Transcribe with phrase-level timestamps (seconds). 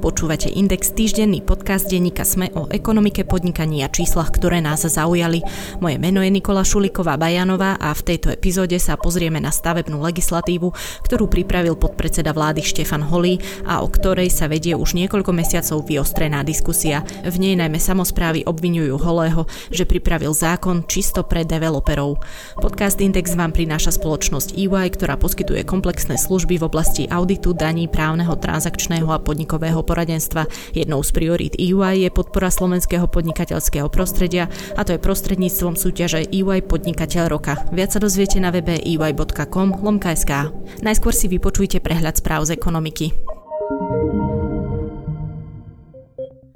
[0.00, 5.44] Počúvate Index, týždenný podcast denníka Sme o ekonomike, podnikaní a číslach, ktoré nás zaujali.
[5.76, 10.72] Moje meno je Nikola Šuliková Bajanová a v tejto epizóde sa pozrieme na stavebnú legislatívu,
[11.04, 16.40] ktorú pripravil podpredseda vlády Štefan Holý a o ktorej sa vedie už niekoľko mesiacov vyostrená
[16.48, 17.04] diskusia.
[17.20, 22.24] V nej najmä samozprávy obvinujú Holého, že pripravil zákon čisto pre developerov.
[22.56, 28.32] Podcast Index vám prináša spoločnosť EY, ktorá poskytuje komplexné služby v oblasti auditu, daní, právneho,
[28.40, 30.46] transakčného a podnikového poradenstva.
[30.70, 34.46] Jednou z priorít EY je podpora slovenského podnikateľského prostredia
[34.78, 37.58] a to je prostredníctvom súťaže EY Podnikateľ roka.
[37.74, 40.54] Viac sa dozviete na webe ey.com lomka.sk.
[40.86, 43.10] Najskôr si vypočujte prehľad správ z ekonomiky.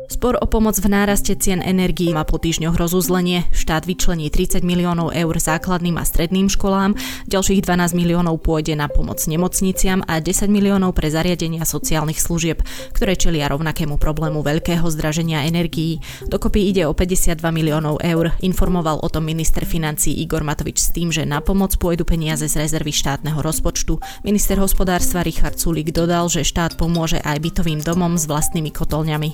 [0.04, 3.48] Spor o pomoc v náraste cien energií má po týždňoch rozuzlenie.
[3.56, 6.92] Štát vyčlení 30 miliónov eur základným a stredným školám,
[7.24, 12.60] ďalších 12 miliónov pôjde na pomoc nemocniciam a 10 miliónov pre zariadenia sociálnych služieb,
[12.92, 16.04] ktoré čelia rovnakému problému veľkého zdraženia energií.
[16.28, 21.08] Dokopy ide o 52 miliónov eur, informoval o tom minister financí Igor Matovič s tým,
[21.08, 24.00] že na pomoc pôjdu peniaze z rezervy štátneho rozpočtu.
[24.20, 29.32] Minister hospodárstva Richard Sulik dodal, že štát pomôže aj bytovým domom s vlastnými kotolňami.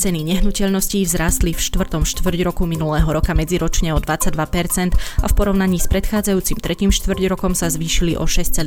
[0.00, 4.32] Ceny nehnuteľností vzrástli v štvrtom štvrť roku minulého roka medziročne o 22%
[4.96, 8.64] a v porovnaní s predchádzajúcim tretím štvrť rokom sa zvýšili o 6,6%.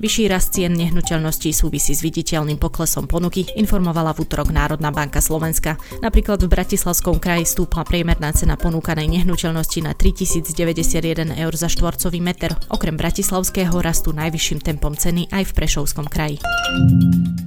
[0.00, 5.76] Vyšší rast cien nehnuteľností súvisí s viditeľným poklesom ponuky, informovala v útorok Národná banka Slovenska.
[6.00, 12.56] Napríklad v Bratislavskom kraji stúpla priemerná cena ponúkanej nehnuteľnosti na 3091 eur za štvorcový meter.
[12.72, 16.40] Okrem bratislavského rastu najvyšším tempom ceny aj v Prešovskom kraji.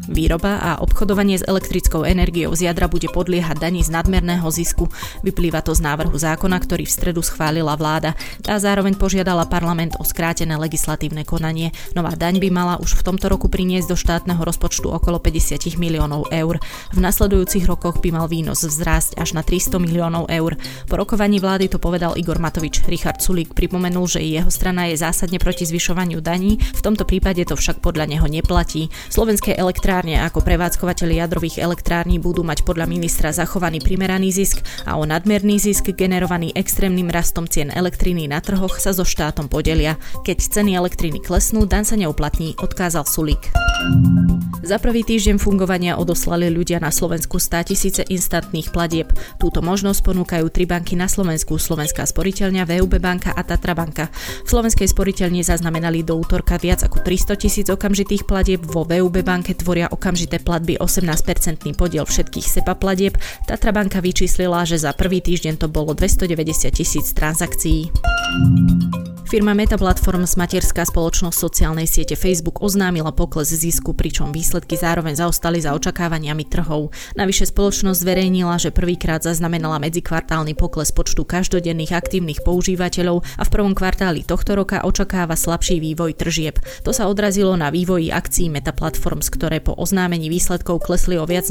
[0.06, 4.88] Výroba a obchodovanie s elektrickou elektrickou energiou z jadra bude podliehať daní z nadmerného zisku.
[5.20, 8.16] Vyplýva to z návrhu zákona, ktorý v stredu schválila vláda.
[8.40, 11.76] Tá zároveň požiadala parlament o skrátené legislatívne konanie.
[11.92, 16.32] Nová daň by mala už v tomto roku priniesť do štátneho rozpočtu okolo 50 miliónov
[16.32, 16.64] eur.
[16.96, 20.56] V nasledujúcich rokoch by mal výnos vzrásť až na 300 miliónov eur.
[20.88, 22.80] Po rokovaní vlády to povedal Igor Matovič.
[22.88, 27.60] Richard Sulík pripomenul, že jeho strana je zásadne proti zvyšovaniu daní, v tomto prípade to
[27.60, 28.88] však podľa neho neplatí.
[29.12, 35.02] Slovenské elektrárne ako prevádzkovateľ jadrových elektrární elektrárni budú mať podľa ministra zachovaný primeraný zisk a
[35.02, 39.98] o nadmerný zisk generovaný extrémnym rastom cien elektriny na trhoch sa so štátom podelia.
[40.22, 43.50] Keď ceny elektriny klesnú, dan sa neuplatní, odkázal Sulík.
[44.64, 49.12] Za prvý týždeň fungovania odoslali ľudia na Slovensku 100 tisíce instantných platieb.
[49.36, 54.08] Túto možnosť ponúkajú tri banky na Slovensku, Slovenská sporiteľňa, VUB banka a Tatra banka.
[54.48, 59.52] V Slovenskej sporiteľni zaznamenali do útorka viac ako 300 tisíc okamžitých platieb, vo VUB banke
[59.52, 63.16] tvoria okamžité platby 18% podiel všetkých SEPA platieb.
[63.48, 67.88] Tatra banka vyčíslila, že za prvý týždeň to bolo 290 tisíc transakcií.
[69.34, 75.58] Firma Meta Platforms, materská spoločnosť sociálnej siete Facebook, oznámila pokles zisku, pričom výsledky zároveň zaostali
[75.58, 76.94] za očakávaniami trhov.
[77.18, 83.74] Navyše spoločnosť zverejnila, že prvýkrát zaznamenala medzikvartálny pokles počtu každodenných aktívnych používateľov a v prvom
[83.74, 86.62] kvartáli tohto roka očakáva slabší vývoj tržieb.
[86.86, 91.50] To sa odrazilo na vývoji akcií Meta Platforms, ktoré po oznámení výsledkov klesli o viac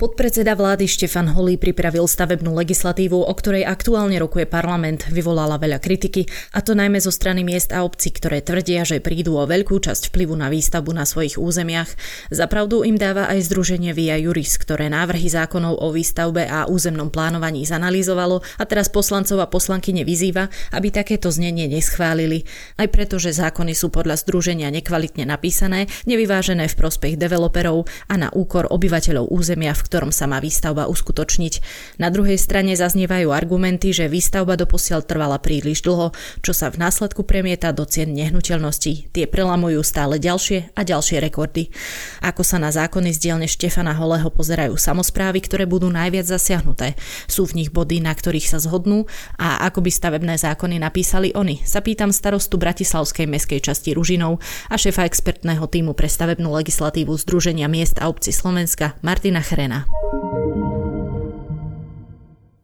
[0.00, 6.24] Podpredseda vlády Štefan Holý pripravil stavebnú legislatívu, o ktorej aktuálne rokuje parlament, vyvolala veľa kritiky,
[6.56, 10.08] a to najmä zo strany miest a obcí, ktoré tvrdia, že prídu o veľkú časť
[10.08, 11.92] vplyvu na výstavbu na svojich územiach.
[12.32, 17.68] Zapravdu im dáva aj združenie Via Juris, ktoré návrhy zákonov o výstavbe a územnom plánovaní
[17.68, 20.48] zanalýzovalo a teraz poslancov a poslanky nevyzýva,
[20.80, 22.48] aby takéto znenie neschválili.
[22.80, 28.32] Aj preto, že zákony sú podľa združenia nekvalitne napísané, nevyvážené v prospech developerov a na
[28.32, 31.54] úkor obyvateľov územia, v ktorom sa má výstavba uskutočniť.
[31.98, 36.14] Na druhej strane zaznievajú argumenty, že výstavba doposiaľ trvala príliš dlho,
[36.46, 39.10] čo sa v následku premieta do cien nehnuteľností.
[39.10, 41.74] Tie prelamujú stále ďalšie a ďalšie rekordy.
[42.22, 46.94] Ako sa na zákony z dielne Štefana Holého pozerajú samozprávy, ktoré budú najviac zasiahnuté.
[47.26, 51.58] Sú v nich body, na ktorých sa zhodnú a ako by stavebné zákony napísali oni,
[51.66, 54.38] sa pýtam starostu Bratislavskej meskej časti Ružinov
[54.68, 59.79] a šéfa expertného týmu pre stavebnú legislatívu Združenia miest a obci Slovenska Martina Chrena.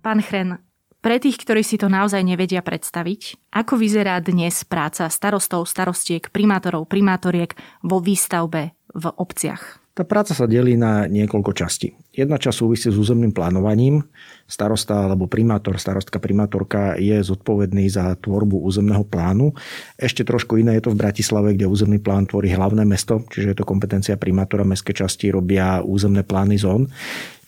[0.03, 0.63] Pán Chren,
[1.07, 6.91] pre tých, ktorí si to naozaj nevedia predstaviť, ako vyzerá dnes práca starostov, starostiek, primátorov,
[6.91, 7.55] primátoriek
[7.87, 9.86] vo výstavbe v obciach?
[9.96, 11.96] Tá práca sa delí na niekoľko častí.
[12.12, 14.04] Jedna časť súvisí s územným plánovaním.
[14.44, 19.56] Starosta alebo primátor, starostka primátorka je zodpovedný za tvorbu územného plánu.
[19.96, 23.56] Ešte trošku iné je to v Bratislave, kde územný plán tvorí hlavné mesto, čiže je
[23.56, 26.93] to kompetencia primátora, mestské časti robia územné plány zón.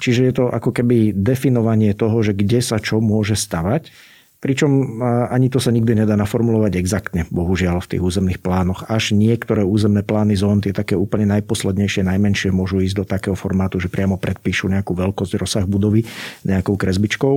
[0.01, 3.93] Čiže je to ako keby definovanie toho, že kde sa čo môže stavať
[4.39, 8.87] Pričom ani to sa nikdy nedá naformulovať exaktne, bohužiaľ, v tých územných plánoch.
[8.87, 13.83] Až niektoré územné plány zón, tie také úplne najposlednejšie, najmenšie, môžu ísť do takého formátu,
[13.83, 16.07] že priamo predpíšu nejakú veľkosť, rozsah budovy
[16.47, 17.35] nejakou kresbičkou.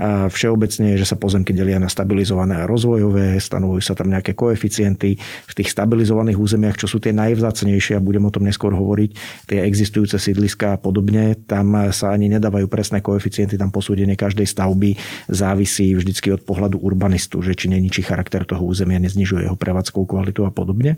[0.00, 4.32] A všeobecne je, že sa pozemky delia na stabilizované a rozvojové, stanovujú sa tam nejaké
[4.32, 5.20] koeficienty.
[5.20, 9.60] V tých stabilizovaných územiach, čo sú tie najvzácnejšie, a budem o tom neskôr hovoriť, tie
[9.60, 14.96] existujúce sídliska a podobne, tam sa ani nedávajú presné koeficienty, tam posúdenie každej stavby
[15.28, 20.46] závisí vždycky od pohľadu urbanistu, že či neničí charakter toho územia, neznižuje jeho prevádzkovú kvalitu
[20.46, 20.96] a podobne.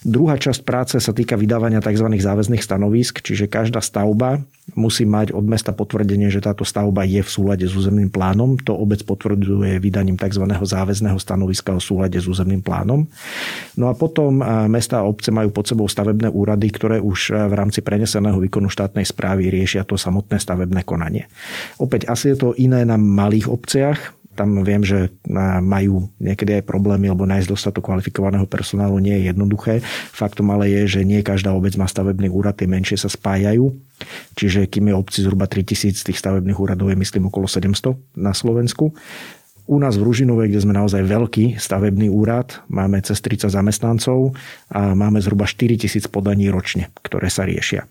[0.00, 2.08] Druhá časť práce sa týka vydávania tzv.
[2.08, 4.40] záväzných stanovisk, čiže každá stavba
[4.72, 8.56] musí mať od mesta potvrdenie, že táto stavba je v súlade s územným plánom.
[8.64, 10.46] To obec potvrdzuje vydaním tzv.
[10.46, 13.04] záväzného stanoviska o súlade s územným plánom.
[13.76, 14.40] No a potom
[14.72, 19.04] mesta a obce majú pod sebou stavebné úrady, ktoré už v rámci preneseného výkonu štátnej
[19.04, 21.28] správy riešia to samotné stavebné konanie.
[21.76, 25.12] Opäť asi je to iné na malých obciach, tam viem, že
[25.60, 29.84] majú niekedy aj problémy, lebo nájsť dostatok kvalifikovaného personálu nie je jednoduché.
[30.16, 33.68] Faktom ale je, že nie každá obec má stavebný úrad, tie menšie sa spájajú.
[34.40, 38.96] Čiže kým je obci zhruba 3000, tých stavebných úradov je myslím okolo 700 na Slovensku.
[39.68, 44.32] U nás v Ružinove, kde sme naozaj veľký stavebný úrad, máme cez 30 zamestnancov
[44.72, 47.84] a máme zhruba 4000 podaní ročne, ktoré sa riešia.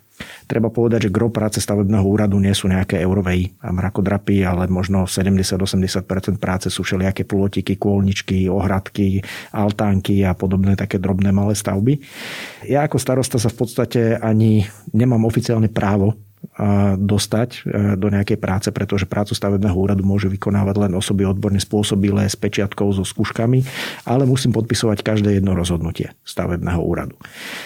[0.45, 5.05] Treba povedať, že gro práce stavebného úradu nie sú nejaké eurovej a mrakodrapy, ale možno
[5.05, 9.21] 70-80% práce sú všelijaké plôtiky, kôlničky, ohradky,
[9.53, 12.01] altánky a podobné také drobné malé stavby.
[12.67, 16.17] Ja ako starosta sa v podstate ani nemám oficiálne právo
[16.99, 17.59] dostať e,
[17.95, 22.91] do nejakej práce, pretože prácu stavebného úradu môže vykonávať len osoby odborne spôsobilé s pečiatkou,
[22.95, 23.63] so skúškami,
[24.03, 27.15] ale musím podpisovať každé jedno rozhodnutie stavebného úradu.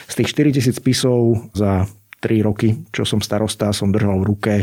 [0.09, 1.89] Z tých 4000 spisov za
[2.23, 4.53] 3 roky, čo som starosta, som držal v ruke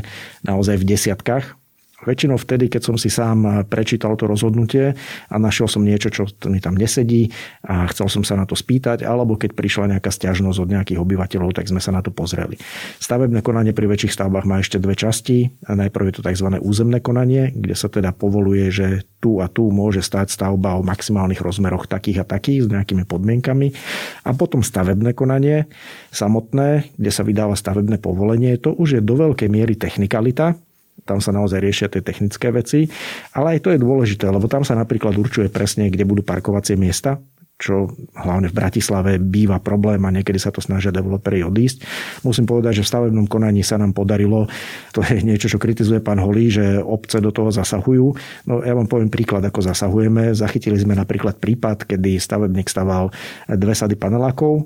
[0.48, 1.59] naozaj v desiatkách
[2.00, 4.96] Väčšinou vtedy, keď som si sám prečítal to rozhodnutie
[5.28, 7.28] a našiel som niečo, čo mi tam nesedí
[7.68, 11.52] a chcel som sa na to spýtať, alebo keď prišla nejaká stiažnosť od nejakých obyvateľov,
[11.52, 12.56] tak sme sa na to pozreli.
[12.96, 15.52] Stavebné konanie pri väčších stavbách má ešte dve časti.
[15.68, 16.48] Najprv je to tzv.
[16.64, 18.86] územné konanie, kde sa teda povoluje, že
[19.20, 23.76] tu a tu môže stať stavba o maximálnych rozmeroch takých a takých s nejakými podmienkami.
[24.24, 25.68] A potom stavebné konanie
[26.08, 28.56] samotné, kde sa vydáva stavebné povolenie.
[28.64, 30.56] To už je do veľkej miery technikalita,
[31.04, 32.88] tam sa naozaj riešia tie technické veci,
[33.32, 37.20] ale aj to je dôležité, lebo tam sa napríklad určuje presne, kde budú parkovacie miesta,
[37.60, 41.84] čo hlavne v Bratislave býva problém a niekedy sa to snažia developeri odísť.
[42.24, 44.48] Musím povedať, že v stavebnom konaní sa nám podarilo,
[44.96, 48.16] to je niečo, čo kritizuje pán Holý, že obce do toho zasahujú.
[48.48, 50.32] No ja vám poviem príklad, ako zasahujeme.
[50.32, 53.12] Zachytili sme napríklad prípad, kedy stavebník staval
[53.44, 54.64] dve sady panelákov,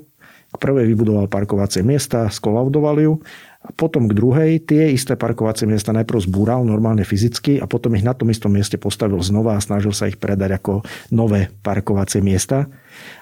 [0.55, 3.19] k prvej vybudoval parkovacie miesta, skolaudoval ju
[3.65, 8.05] a potom k druhej tie isté parkovacie miesta najprv zbúral normálne fyzicky a potom ich
[8.05, 12.69] na tom istom mieste postavil znova a snažil sa ich predať ako nové parkovacie miesta.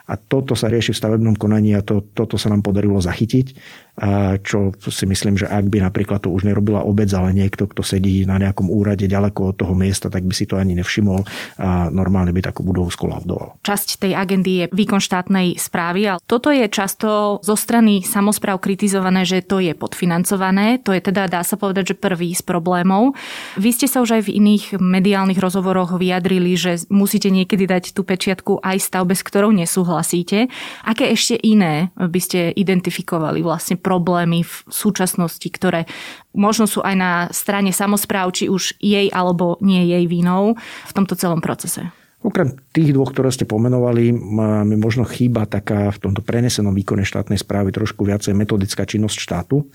[0.03, 3.55] A toto sa rieši v stavebnom konaní a to, toto sa nám podarilo zachytiť,
[3.93, 7.85] a čo si myslím, že ak by napríklad to už nerobila obec, ale niekto, kto
[7.85, 11.21] sedí na nejakom úrade ďaleko od toho miesta, tak by si to ani nevšimol
[11.61, 13.61] a normálne by takú budovu skolaudoval.
[13.61, 19.29] Časť tej agendy je výkon štátnej správy, ale toto je často zo strany samozpráv kritizované,
[19.29, 20.81] že to je podfinancované.
[20.81, 23.13] To je teda, dá sa povedať, že prvý z problémov.
[23.61, 28.01] Vy ste sa už aj v iných mediálnych rozhovoroch vyjadrili, že musíte niekedy dať tú
[28.01, 30.51] pečiatku aj stavbe, s ktorou nesúhlasíte nesúhlasíte.
[30.83, 35.87] Aké ešte iné by ste identifikovali vlastne problémy v súčasnosti, ktoré
[36.35, 41.15] možno sú aj na strane samozpráv, či už jej alebo nie jej vínou v tomto
[41.15, 42.02] celom procese?
[42.23, 44.15] Okrem tých dvoch, ktoré ste pomenovali,
[44.63, 49.67] mi možno chýba taká v tomto prenesenom výkone štátnej správy trošku viacej metodická činnosť štátu.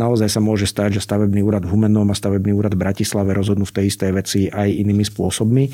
[0.00, 3.68] Naozaj sa môže stať, že stavebný úrad v Humennom a stavebný úrad v Bratislave rozhodnú
[3.68, 5.64] v tej istej veci aj inými spôsobmi,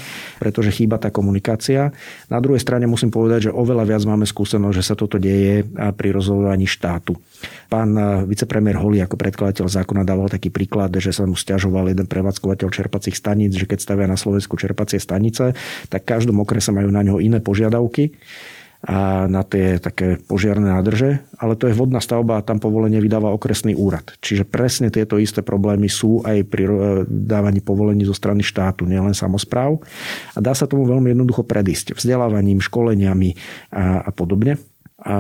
[0.42, 1.95] pretože chýba tá komunikácia.
[2.26, 5.62] Na druhej strane musím povedať, že oveľa viac máme skúsenosť, že sa toto deje
[5.95, 7.14] pri rozhodovaní štátu.
[7.66, 7.92] Pán
[8.26, 13.18] vicepremiér Holi ako predkladateľ zákona dával taký príklad, že sa mu stiažoval jeden prevádzkovateľ čerpacích
[13.18, 15.52] staníc, že keď stavia na Slovensku čerpacie stanice,
[15.90, 18.14] tak každom okrese majú na ňo iné požiadavky
[18.87, 23.35] a na tie také požiarné nádrže, ale to je vodná stavba a tam povolenie vydáva
[23.35, 24.14] okresný úrad.
[24.23, 26.64] Čiže presne tieto isté problémy sú aj pri
[27.08, 29.82] dávaní povolení zo strany štátu, nielen samozpráv.
[30.37, 33.35] A dá sa tomu veľmi jednoducho predísť vzdelávaním, školeniami
[33.75, 34.61] a, a podobne.
[35.02, 35.16] A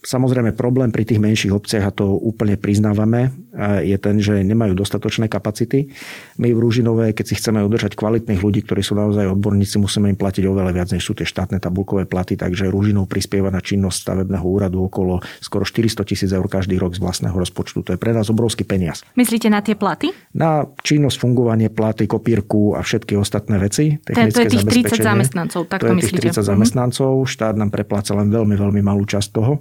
[0.00, 3.36] Samozrejme problém pri tých menších obciach, a to úplne priznávame,
[3.84, 5.92] je ten, že nemajú dostatočné kapacity.
[6.40, 10.16] My v Rúžinové, keď si chceme udržať kvalitných ľudí, ktorí sú naozaj odborníci, musíme im
[10.16, 14.46] platiť oveľa viac, než sú tie štátne tabulkové platy, takže Rúžinov prispieva na činnosť stavebného
[14.46, 17.84] úradu okolo skoro 400 tisíc eur každý rok z vlastného rozpočtu.
[17.84, 19.04] To je pre nás obrovský peniaz.
[19.20, 20.16] Myslíte na tie platy?
[20.32, 24.00] Na činnosť, fungovanie, platy, kopírku a všetky ostatné veci.
[24.08, 28.16] To je tých 30 zamestnancov, tak to, to je tých 30 zamestnancov, štát nám prepláca
[28.16, 29.60] len veľmi, veľmi malú časť toho.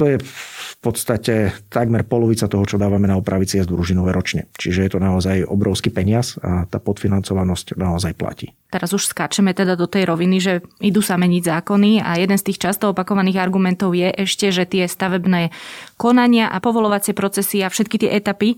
[0.00, 4.48] To je v podstate takmer polovica toho, čo dávame na opravy ciest družinové ročne.
[4.56, 8.56] Čiže je to naozaj obrovský peniaz a tá podfinancovanosť naozaj platí.
[8.72, 12.46] Teraz už skáčeme teda do tej roviny, že idú sa meniť zákony a jeden z
[12.50, 15.52] tých často opakovaných argumentov je ešte, že tie stavebné
[16.00, 18.56] konania a povolovacie procesy a všetky tie etapy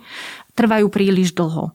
[0.55, 1.75] trvajú príliš dlho.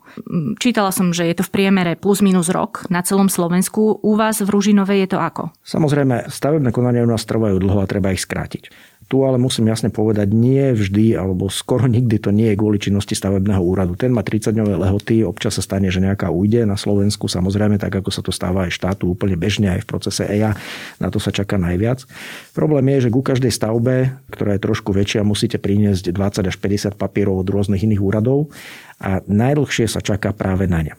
[0.56, 4.00] Čítala som, že je to v priemere plus minus rok na celom Slovensku.
[4.00, 5.52] U vás v Ružinove je to ako?
[5.68, 8.72] Samozrejme, stavebné konania u nás trvajú dlho a treba ich skrátiť.
[9.10, 13.18] Tu ale musím jasne povedať, nie vždy, alebo skoro nikdy to nie je kvôli činnosti
[13.18, 13.98] stavebného úradu.
[13.98, 18.14] Ten má 30-dňové lehoty, občas sa stane, že nejaká ujde na Slovensku, samozrejme, tak ako
[18.14, 20.54] sa to stáva aj štátu úplne bežne aj v procese EIA,
[21.02, 22.06] na to sa čaká najviac.
[22.54, 26.94] Problém je, že ku každej stavbe, ktorá je trošku väčšia, musíte priniesť 20 až 50
[26.94, 28.54] papierov od rôznych iných úradov
[29.02, 30.94] a najdlhšie sa čaká práve na ne.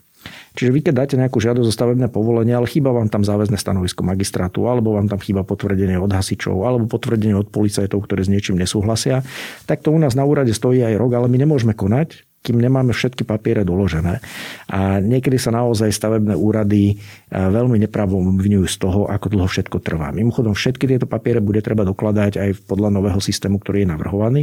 [0.55, 4.03] Čiže vy keď dáte nejakú žiadosť o stavebné povolenie, ale chýba vám tam záväzné stanovisko
[4.03, 8.57] magistrátu, alebo vám tam chýba potvrdenie od hasičov, alebo potvrdenie od policajtov, ktorí s niečím
[8.59, 9.23] nesúhlasia,
[9.67, 12.97] tak to u nás na úrade stojí aj rok, ale my nemôžeme konať, kým nemáme
[12.97, 14.25] všetky papiere doložené.
[14.73, 20.09] A niekedy sa naozaj stavebné úrady e, veľmi nepravomňujú z toho, ako dlho všetko trvá.
[20.09, 24.43] Mimochodom, všetky tieto papiere bude treba dokladať aj podľa nového systému, ktorý je navrhovaný.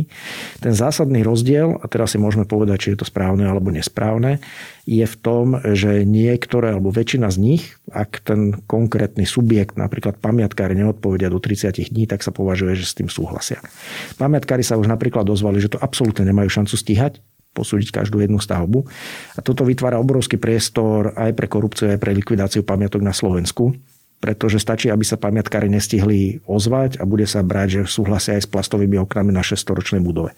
[0.62, 4.46] Ten zásadný rozdiel, a teraz si môžeme povedať, či je to správne alebo nesprávne,
[4.88, 10.77] je v tom, že niektoré alebo väčšina z nich, ak ten konkrétny subjekt, napríklad pamiatkári,
[10.80, 13.60] neodpovedia do 30 dní, tak sa považuje, že s tým súhlasia.
[14.16, 17.20] Pamiatkári sa už napríklad dozvali, že to absolútne nemajú šancu stíhať,
[17.58, 18.86] posúdiť každú jednu stavbu.
[19.34, 23.74] A toto vytvára obrovský priestor aj pre korupciu, aj pre likvidáciu pamiatok na Slovensku
[24.18, 28.52] pretože stačí, aby sa pamiatkári nestihli ozvať a bude sa brať, že súhlasia aj s
[28.52, 30.34] plastovými oknami na 600-ročnej budove.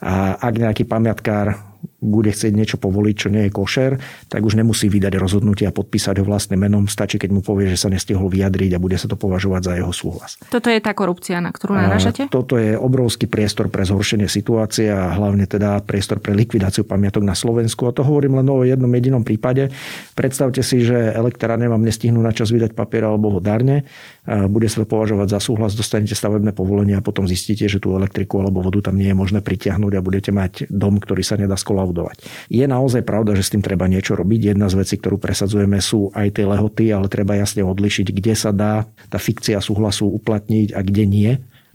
[0.00, 3.96] A ak nejaký pamiatkár bude chcieť niečo povoliť, čo nie je košer,
[4.28, 6.84] tak už nemusí vydať rozhodnutie a podpísať ho vlastným menom.
[6.88, 9.92] Stačí, keď mu povie, že sa nestihol vyjadriť a bude sa to považovať za jeho
[9.92, 10.36] súhlas.
[10.48, 12.28] Toto je tá korupcia, na ktorú narážate?
[12.28, 17.36] Toto je obrovský priestor pre zhoršenie situácie a hlavne teda priestor pre likvidáciu pamiatok na
[17.36, 17.84] Slovensku.
[17.84, 19.68] A to hovorím len o jednom jedinom prípade.
[20.16, 23.84] Predstavte si, že elektrárne vám nestihnú na čas vydať papier alebo ho darne.
[24.24, 28.40] Bude sa to považovať za súhlas, dostanete stavebné povolenie a potom zistíte, že tú elektriku
[28.40, 31.73] alebo vodu tam nie je možné pritiahnuť a budete mať dom, ktorý sa nedá skolavovať
[31.82, 32.22] budovať.
[32.46, 34.54] Je naozaj pravda, že s tým treba niečo robiť.
[34.54, 38.54] Jedna z vecí, ktorú presadzujeme, sú aj tie lehoty, ale treba jasne odlišiť, kde sa
[38.54, 41.32] dá tá fikcia súhlasu uplatniť a kde nie.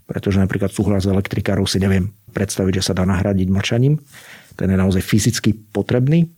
[0.07, 3.99] Pretože napríklad súhlas elektrikárov si neviem predstaviť, že sa dá nahradiť mlčaním.
[4.55, 6.31] Ten je naozaj fyzicky potrebný.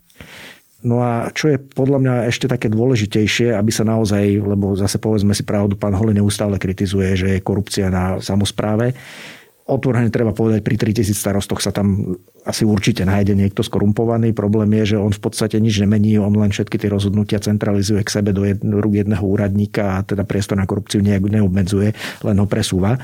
[0.82, 5.38] No a čo je podľa mňa ešte také dôležitejšie, aby sa naozaj, lebo zase povedzme
[5.38, 8.98] si pravdu, pán Holi neustále kritizuje, že je korupcia na samozpráve
[9.72, 14.36] otvorene treba povedať, pri 3000 starostoch sa tam asi určite nájde niekto skorumpovaný.
[14.36, 18.14] Problém je, že on v podstate nič nemení, on len všetky tie rozhodnutia centralizuje k
[18.20, 18.44] sebe do
[18.84, 21.96] rúk jedného úradníka a teda priestor na korupciu nejak neobmedzuje,
[22.28, 23.00] len ho presúva.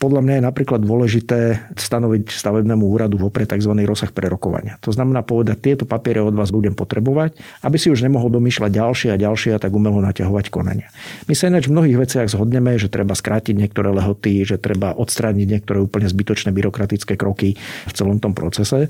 [0.00, 3.68] Podľa mňa je napríklad dôležité stanoviť stavebnému úradu vopred tzv.
[3.84, 4.80] rozsah prerokovania.
[4.80, 9.08] To znamená povedať, tieto papiere od vás budem potrebovať, aby si už nemohol domýšľať ďalšie
[9.12, 10.88] a ďalšie a tak umelo naťahovať konania.
[11.28, 15.44] My sa ináč v mnohých veciach zhodneme, že treba skrátiť niektoré lehoty, že treba odstrániť
[15.44, 18.88] niektoré úplne zbytočné byrokratické kroky v celom tom procese.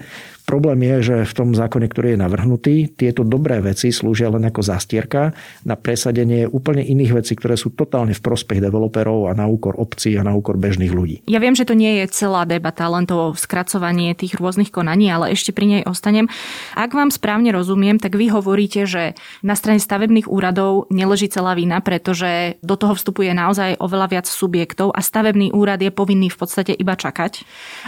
[0.51, 4.67] Problém je, že v tom zákone, ktorý je navrhnutý, tieto dobré veci slúžia len ako
[4.67, 5.31] zastierka
[5.63, 10.19] na presadenie úplne iných vecí, ktoré sú totálne v prospech developerov a na úkor obcí
[10.19, 11.00] a na úkor bežných ľudí.
[11.27, 15.33] Ja viem, že to nie je celá debata, len to skracovanie tých rôznych konaní, ale
[15.35, 16.31] ešte pri nej ostanem.
[16.77, 19.15] Ak vám správne rozumiem, tak vy hovoríte, že
[19.45, 24.95] na strane stavebných úradov neleží celá vina, pretože do toho vstupuje naozaj oveľa viac subjektov
[24.95, 27.43] a stavebný úrad je povinný v podstate iba čakať.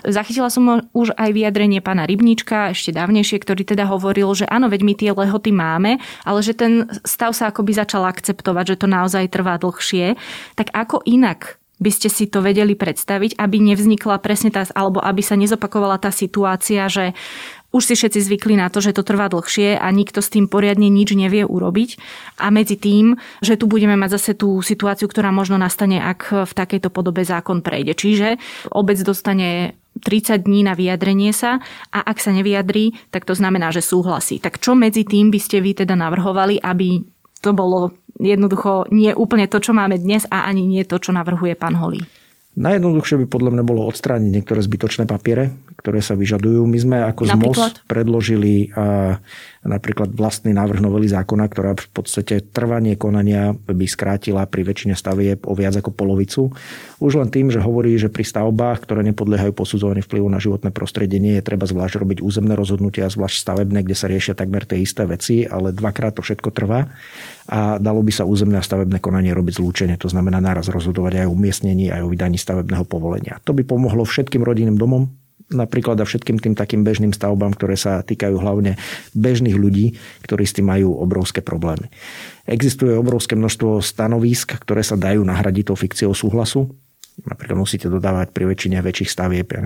[0.04, 4.80] Zachytila som už aj vyjadrenie pána Rybnička, ešte dávnejšie, ktorý teda hovoril, že áno, veď
[4.82, 9.30] my tie lehoty máme, ale že ten stav sa akoby začal akceptovať, že to naozaj
[9.30, 10.18] trvá dlhšie.
[10.58, 15.20] Tak ako inak by ste si to vedeli predstaviť, aby nevznikla presne tá, alebo aby
[15.20, 17.12] sa nezopakovala tá situácia, že
[17.72, 20.92] už si všetci zvykli na to, že to trvá dlhšie a nikto s tým poriadne
[20.92, 21.96] nič nevie urobiť.
[22.36, 26.52] A medzi tým, že tu budeme mať zase tú situáciu, ktorá možno nastane, ak v
[26.52, 27.96] takejto podobe zákon prejde.
[27.96, 28.36] Čiže
[28.68, 33.80] obec dostane 30 dní na vyjadrenie sa a ak sa nevyjadrí, tak to znamená, že
[33.80, 34.36] súhlasí.
[34.36, 37.00] Tak čo medzi tým by ste vy teda navrhovali, aby
[37.42, 41.56] to bolo jednoducho nie úplne to, čo máme dnes a ani nie to, čo navrhuje
[41.56, 42.04] pán Holý?
[42.52, 46.68] Najjednoduchšie by podľa mňa bolo odstrániť niektoré zbytočné papiere, ktoré sa vyžadujú.
[46.68, 49.16] My sme ako ZMOS predložili a,
[49.62, 55.46] napríklad vlastný návrh novely zákona, ktorá v podstate trvanie konania by skrátila pri väčšine stavieb
[55.46, 56.50] o viac ako polovicu.
[56.98, 61.22] Už len tým, že hovorí, že pri stavbách, ktoré nepodliehajú posudzovaniu vplyvu na životné prostredie,
[61.22, 65.06] nie je treba zvlášť robiť územné rozhodnutia, zvlášť stavebné, kde sa riešia takmer tie isté
[65.06, 66.90] veci, ale dvakrát to všetko trvá
[67.46, 69.96] a dalo by sa územné a stavebné konanie robiť zlúčenie.
[70.02, 73.38] To znamená naraz rozhodovať aj o umiestnení, aj o vydaní stavebného povolenia.
[73.46, 75.21] To by pomohlo všetkým rodinným domom,
[75.52, 78.80] napríklad a všetkým tým takým bežným stavbám, ktoré sa týkajú hlavne
[79.12, 81.92] bežných ľudí, ktorí s tým majú obrovské problémy.
[82.48, 86.72] Existuje obrovské množstvo stanovísk, ktoré sa dajú nahradiť tou fikciou súhlasu.
[87.12, 89.60] Napríklad musíte dodávať pri väčšine väčších stavieb, ja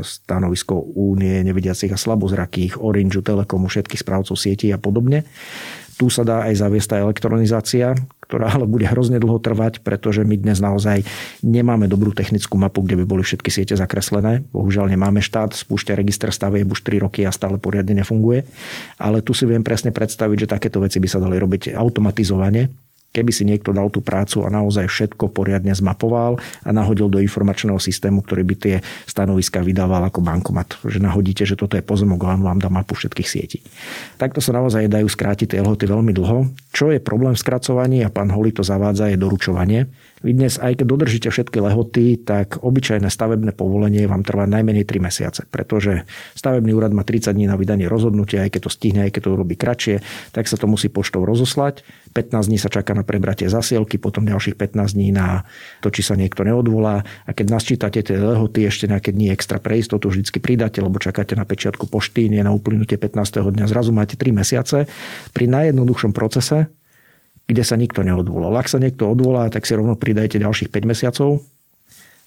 [0.00, 5.28] stanovisko Únie nevidiacich a slabozrakých, Orange, Telekomu, všetkých správcov sietí a podobne.
[6.00, 7.94] Tu sa dá aj zaviesť tá elektronizácia,
[8.24, 11.04] ktorá ale bude hrozne dlho trvať, pretože my dnes naozaj
[11.44, 14.40] nemáme dobrú technickú mapu, kde by boli všetky siete zakreslené.
[14.56, 18.48] Bohužiaľ nemáme štát, spúšťa register stavieb už 3 roky a stále poriadne nefunguje.
[18.96, 23.28] Ale tu si viem presne predstaviť, že takéto veci by sa dali robiť automatizovane Keby
[23.28, 28.24] si niekto dal tú prácu a naozaj všetko poriadne zmapoval a nahodil do informačného systému,
[28.24, 30.80] ktorý by tie stanoviska vydával ako bankomat.
[30.80, 33.60] Že nahodíte, že toto je pozemok, len vám dá mapu všetkých sietí.
[34.16, 36.48] Takto sa naozaj dajú skrátiť tie lehoty veľmi dlho.
[36.72, 39.92] Čo je problém v skracovaní a pán Holi to zavádza je doručovanie.
[40.22, 45.02] Vy dnes, aj keď dodržíte všetky lehoty, tak obyčajné stavebné povolenie vám trvá najmenej 3
[45.02, 46.06] mesiace, pretože
[46.38, 49.30] stavebný úrad má 30 dní na vydanie rozhodnutia, aj keď to stihne, aj keď to
[49.34, 49.98] robí kratšie,
[50.30, 51.82] tak sa to musí poštou rozoslať.
[52.12, 55.48] 15 dní sa čaká na prebratie zasielky, potom ďalších 15 dní na
[55.80, 57.02] to, či sa niekto neodvolá.
[57.24, 61.32] A keď nasčítate tie lehoty ešte nejaké dní extra pre istotu, vždy pridáte, lebo čakáte
[61.34, 63.42] na pečiatku pošty, nie na uplynutie 15.
[63.42, 64.86] dňa, zrazu máte 3 mesiace.
[65.32, 66.68] Pri najjednoduchšom procese
[67.42, 68.54] kde sa nikto neodvolal.
[68.56, 71.42] Ak sa niekto odvolá, tak si rovno pridajte ďalších 5 mesiacov,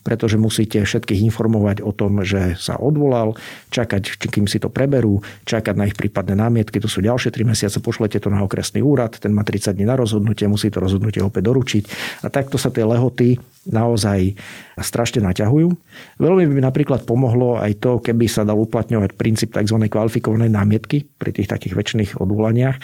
[0.06, 3.34] pretože musíte všetkých informovať o tom, že sa odvolal,
[3.74, 7.82] čakať, kým si to preberú, čakať na ich prípadné námietky, to sú ďalšie 3 mesiace,
[7.82, 11.50] pošlete to na okresný úrad, ten má 30 dní na rozhodnutie, musí to rozhodnutie opäť
[11.50, 11.84] doručiť.
[12.22, 14.38] A takto sa tie lehoty naozaj
[14.78, 15.74] strašne naťahujú.
[16.22, 19.78] Veľmi by napríklad pomohlo aj to, keby sa dal uplatňovať princíp tzv.
[19.90, 22.78] kvalifikovanej námietky pri tých takých väčšných odvolaniach.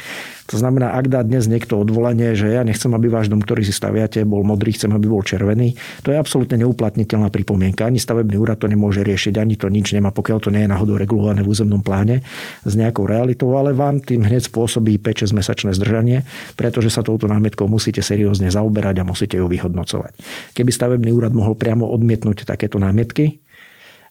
[0.52, 3.72] To znamená, ak dá dnes niekto odvolanie, že ja nechcem, aby váš dom, ktorý si
[3.72, 7.88] staviate, bol modrý, chcem, aby bol červený, to je absolútne neuplatniteľná pripomienka.
[7.88, 11.00] Ani stavebný úrad to nemôže riešiť, ani to nič nemá, pokiaľ to nie je náhodou
[11.00, 12.20] regulované v územnom pláne
[12.68, 16.28] s nejakou realitou, ale vám tým hneď spôsobí 5-6 mesačné zdržanie,
[16.60, 20.20] pretože sa touto námietkou musíte seriózne zaoberať a musíte ju vyhodnocovať.
[20.52, 23.40] Keby stavebný úrad mohol priamo odmietnúť takéto námietky,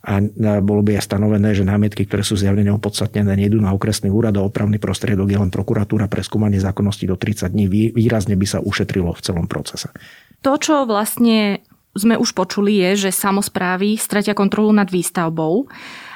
[0.00, 0.16] a
[0.64, 4.44] bolo by aj stanovené, že námietky, ktoré sú zjavne neopodstatnené, nejdú na okresný úrad a
[4.44, 7.92] opravný prostriedok je len prokuratúra pre skúmanie zákonnosti do 30 dní.
[7.92, 9.92] Výrazne by sa ušetrilo v celom procese.
[10.40, 11.60] To, čo vlastne
[11.92, 15.68] sme už počuli, je, že samozprávy stratia kontrolu nad výstavbou.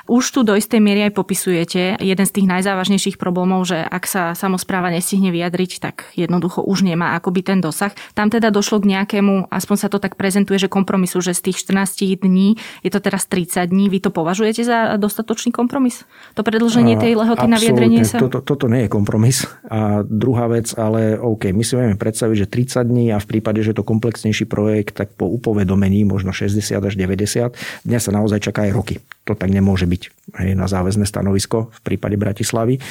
[0.05, 4.23] Už tu do istej miery aj popisujete jeden z tých najzávažnejších problémov, že ak sa
[4.37, 7.97] samozpráva nestihne vyjadriť, tak jednoducho už nemá akoby ten dosah.
[8.13, 11.65] Tam teda došlo k nejakému, aspoň sa to tak prezentuje, že kompromisu, že z tých
[11.65, 13.89] 14 dní je to teraz 30 dní.
[13.89, 16.05] Vy to považujete za dostatočný kompromis?
[16.37, 18.21] To predlženie tej lehoty na vyjadrenie sa?
[18.21, 19.49] Toto, toto nie je kompromis.
[19.73, 23.65] A druhá vec, ale OK, my si vieme predstaviť, že 30 dní a v prípade,
[23.65, 27.57] že je to komplexnejší projekt, tak po upovedomení možno 60 až 90.
[27.89, 28.97] Dnes sa naozaj čaká aj roky.
[29.25, 30.03] To tak nemôže byť byť
[30.43, 32.83] hej, na záväzné stanovisko v prípade Bratislavy.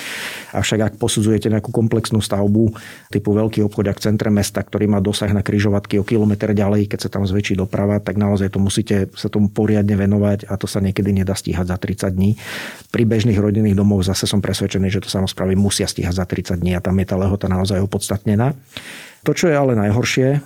[0.55, 2.71] Avšak ak posudzujete nejakú komplexnú stavbu
[3.11, 6.99] typu veľký obchod v centre mesta, ktorý má dosah na kryžovatky o kilometr ďalej, keď
[7.03, 10.79] sa tam zväčší doprava, tak naozaj to musíte sa tomu poriadne venovať a to sa
[10.79, 12.39] niekedy nedá stíhať za 30 dní.
[12.87, 16.79] Pri bežných rodinných domoch zase som presvedčený, že to samozprávy musia stíhať za 30 dní
[16.79, 18.55] a tam je tá lehota naozaj opodstatnená.
[19.23, 20.43] To, čo je ale najhoršie,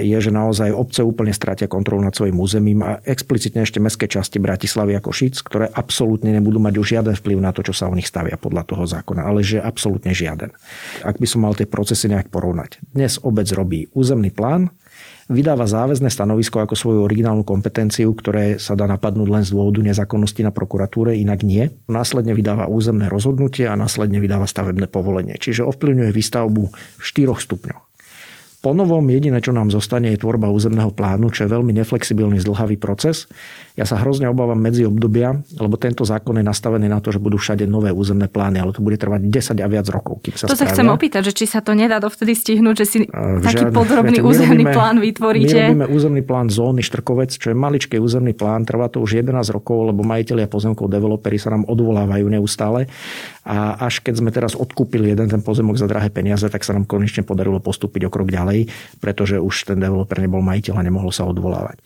[0.00, 4.40] je, že naozaj obce úplne stratia kontrolu nad svojim územím a explicitne ešte mestské časti
[4.40, 7.92] Bratislavy ako Šic, ktoré absolútne nebudú mať už žiaden vplyv na to, čo sa o
[7.92, 10.56] nich stavia podľa toho zákona, ale že absolútne žiaden.
[11.04, 12.80] Ak by som mal tie procesy nejak porovnať.
[12.96, 14.72] Dnes obec robí územný plán,
[15.28, 20.44] vydáva záväzné stanovisko ako svoju originálnu kompetenciu, ktoré sa dá napadnúť len z dôvodu nezákonnosti
[20.44, 21.68] na prokuratúre, inak nie.
[21.92, 25.36] Následne vydáva územné rozhodnutie a následne vydáva stavebné povolenie.
[25.36, 27.84] Čiže ovplyvňuje výstavbu v štyroch stupňoch.
[28.64, 32.80] Po novom jediné, čo nám zostane, je tvorba územného plánu, čo je veľmi neflexibilný, zdlhavý
[32.80, 33.28] proces.
[33.76, 37.36] Ja sa hrozne obávam medzi obdobia, lebo tento zákon je nastavený na to, že budú
[37.36, 40.24] všade nové územné plány, ale to bude trvať 10 a viac rokov.
[40.24, 42.98] Kým sa to sa chcem opýtať, že či sa to nedá dovtedy stihnúť, že si
[43.04, 45.58] uh, taký žiadne, podrobný viete, územný robíme, plán vytvoríte.
[45.60, 49.44] My robíme územný plán zóny Štrkovec, čo je maličký územný plán, trvá to už 11
[49.52, 52.88] rokov, lebo majiteľia pozemkov, developeri sa nám odvolávajú neustále.
[53.44, 56.88] A až keď sme teraz odkúpili jeden ten pozemok za drahé peniaze, tak sa nám
[56.88, 58.70] konečne podarilo postúpiť o krok ďalej ďalej,
[59.02, 61.82] pretože už ten developer nebol majiteľ a nemohol sa odvolávať.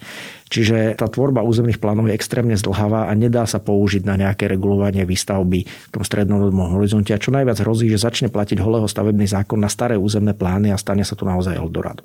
[0.48, 5.04] Čiže tá tvorba územných plánov je extrémne zdlhavá a nedá sa použiť na nejaké regulovanie
[5.04, 7.12] výstavby v tom strednodobom horizonte.
[7.12, 10.81] A čo najviac hrozí, že začne platiť holého stavebný zákon na staré územné plány a
[10.81, 12.04] stane sa to naozaj Eldorado.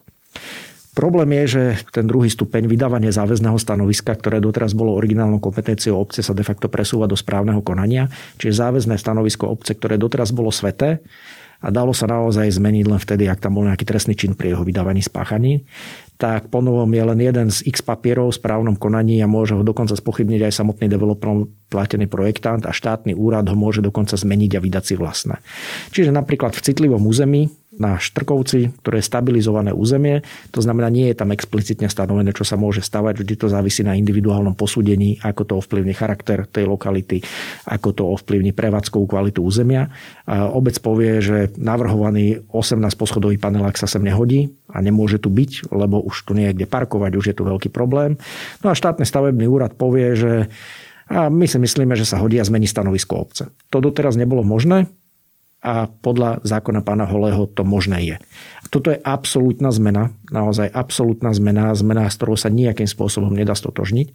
[0.93, 6.21] Problém je, že ten druhý stupeň vydávanie záväzného stanoviska, ktoré doteraz bolo originálnou kompetenciou obce,
[6.21, 8.13] sa de facto presúva do správneho konania.
[8.37, 11.01] Čiže záväzné stanovisko obce, ktoré doteraz bolo sveté,
[11.63, 14.67] a dalo sa naozaj zmeniť len vtedy, ak tam bol nejaký trestný čin pri jeho
[14.67, 15.63] vydávaní spáchaní,
[16.19, 19.95] tak ponovom je len jeden z x papierov v správnom konaní a môže ho dokonca
[19.95, 24.83] spochybniť aj samotný developerom platený projektant a štátny úrad ho môže dokonca zmeniť a vydať
[24.83, 25.39] si vlastné.
[25.95, 30.21] Čiže napríklad v citlivom území na Štrkovci, ktoré je stabilizované územie.
[30.53, 33.21] To znamená, nie je tam explicitne stanovené, čo sa môže stavať.
[33.21, 37.25] Vždy to závisí na individuálnom posúdení, ako to ovplyvní charakter tej lokality,
[37.65, 39.89] ako to ovplyvní prevádzkovú kvalitu územia.
[40.29, 45.73] A obec povie, že navrhovaný 18 poschodový panelák sa sem nehodí a nemôže tu byť,
[45.73, 48.21] lebo už tu nie je kde parkovať, už je tu veľký problém.
[48.61, 50.33] No a štátny stavebný úrad povie, že
[51.03, 53.51] a my si myslíme, že sa hodí a zmení stanovisko obce.
[53.75, 54.87] To doteraz nebolo možné,
[55.63, 58.15] a podľa zákona pána Holého to možné je.
[58.67, 64.11] Toto je absolútna zmena, naozaj absolútna zmena, zmena, s ktorou sa nejakým spôsobom nedá stotožniť.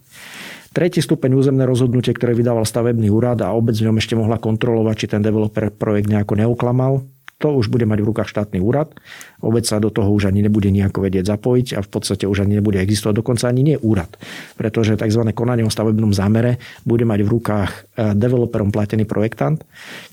[0.69, 4.95] Tretí stupeň územné rozhodnutie, ktoré vydával stavebný úrad a obec v ňom ešte mohla kontrolovať,
[5.01, 7.01] či ten developer projekt nejako neoklamal,
[7.39, 8.91] to už bude mať v rukách štátny úrad.
[9.39, 12.59] Obec sa do toho už ani nebude nejako vedieť zapojiť a v podstate už ani
[12.59, 14.11] nebude existovať, dokonca ani nie úrad.
[14.59, 15.23] Pretože tzv.
[15.31, 17.79] konanie o stavebnom zámere bude mať v rukách e,
[18.11, 19.63] developerom platený projektant,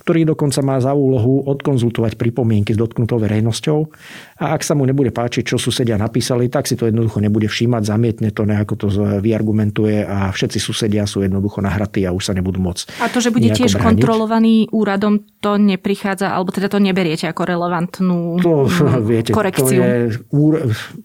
[0.07, 3.91] ktorý dokonca má za úlohu odkonzultovať pripomienky s dotknutou verejnosťou
[4.37, 7.83] a ak sa mu nebude páčiť, čo susedia napísali, tak si to jednoducho nebude všímať,
[7.89, 8.87] zamietne to, nejako to
[9.25, 13.01] vyargumentuje a všetci susedia sú jednoducho nahratí a už sa nebudú môcť.
[13.01, 13.89] A to, že bude tiež brániť.
[13.97, 18.69] kontrolovaný úradom, to neprichádza, alebo teda to neberiete ako relevantnú to,
[19.01, 19.81] viete, korekciu.
[19.81, 19.97] To je,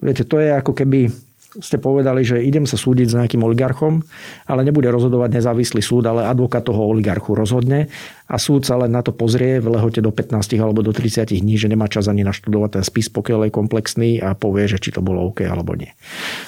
[0.04, 4.00] viete, to je ako keby ste povedali, že idem sa súdiť s nejakým oligarchom,
[4.48, 7.92] ale nebude rozhodovať nezávislý súd, ale advokát toho oligarchu rozhodne
[8.32, 11.60] a súd sa len na to pozrie v lehote do 15 alebo do 30 dní,
[11.60, 15.04] že nemá čas ani naštudovať ten spis, pokiaľ je komplexný a povie, že či to
[15.04, 15.92] bolo OK alebo nie.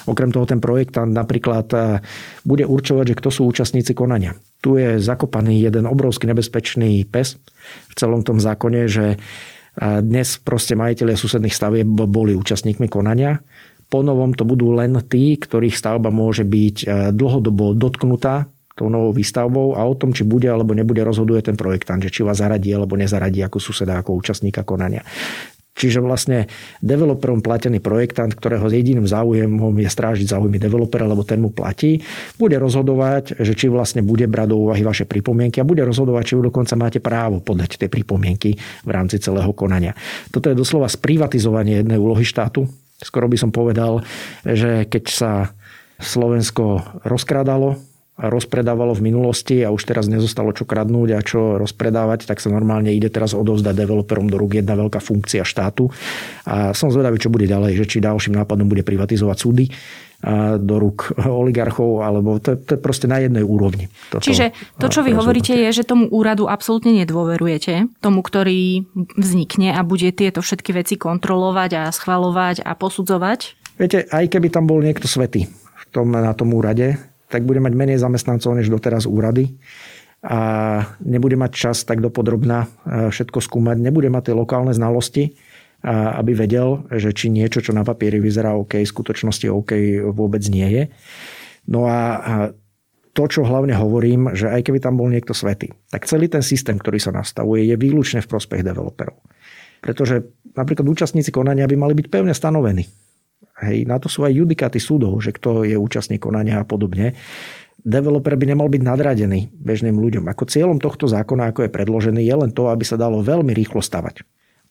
[0.08, 2.00] Okrem toho ten projektant napríklad eh,
[2.48, 4.32] bude určovať, že kto sú účastníci konania.
[4.64, 7.36] Tu je zakopaný jeden obrovský nebezpečný pes
[7.92, 13.44] v celom tom zákone, že eh, dnes proste majiteľia susedných stavieb boli účastníkmi konania
[13.88, 19.78] Ponovom to budú len tí, ktorých stavba môže byť e, dlhodobo dotknutá tou novou výstavbou
[19.78, 22.98] a o tom, či bude alebo nebude, rozhoduje ten projektant, že či vás zaradí alebo
[22.98, 25.06] nezaradí ako suseda, ako účastníka konania.
[25.74, 26.46] Čiže vlastne
[26.78, 31.98] developerom platený projektant, ktorého jediným záujemom je strážiť záujmy developera, lebo ten mu platí,
[32.38, 36.34] bude rozhodovať, že či vlastne bude brať do úvahy vaše pripomienky a bude rozhodovať, či
[36.38, 38.54] dokonca máte právo podať tie pripomienky
[38.86, 39.98] v rámci celého konania.
[40.30, 42.70] Toto je doslova sprivatizovanie jednej úlohy štátu,
[43.04, 44.00] Skoro by som povedal,
[44.42, 45.32] že keď sa
[46.00, 52.30] Slovensko rozkrádalo a rozpredávalo v minulosti a už teraz nezostalo čo kradnúť a čo rozpredávať,
[52.30, 55.90] tak sa normálne ide teraz odovzdať developerom do rúk jedna veľká funkcia štátu.
[56.46, 59.66] A som zvedavý, čo bude ďalej, že či ďalším nápadom bude privatizovať súdy
[60.56, 63.92] do rúk oligarchov, alebo to, to je proste na jednej úrovni.
[64.08, 68.88] Toto Čiže to, čo vy hovoríte, je, že tomu úradu absolútne nedôverujete, tomu, ktorý
[69.20, 73.40] vznikne a bude tieto všetky veci kontrolovať a schvalovať a posudzovať?
[73.76, 76.96] Viete, aj keby tam bol niekto svetý v tom, na tom úrade,
[77.34, 79.58] tak bude mať menej zamestnancov než doteraz úrady
[80.22, 80.38] a
[81.02, 85.34] nebude mať čas tak dopodrobná e, všetko skúmať, nebude mať tie lokálne znalosti,
[85.84, 89.76] aby vedel, že či niečo, čo na papieri vyzerá OK, v skutočnosti OK
[90.16, 90.84] vôbec nie je.
[91.68, 92.48] No a
[93.12, 96.80] to, čo hlavne hovorím, že aj keby tam bol niekto svety, tak celý ten systém,
[96.80, 99.20] ktorý sa nastavuje, je výlučne v prospech developerov.
[99.84, 100.24] Pretože
[100.56, 102.88] napríklad účastníci konania by mali byť pevne stanovení.
[103.62, 107.14] Hej, na to sú aj judikáty súdov, že kto je účastník konania a podobne.
[107.84, 110.24] Developer by nemal byť nadradený bežným ľuďom.
[110.26, 113.84] Ako cieľom tohto zákona, ako je predložený, je len to, aby sa dalo veľmi rýchlo
[113.84, 114.24] stavať.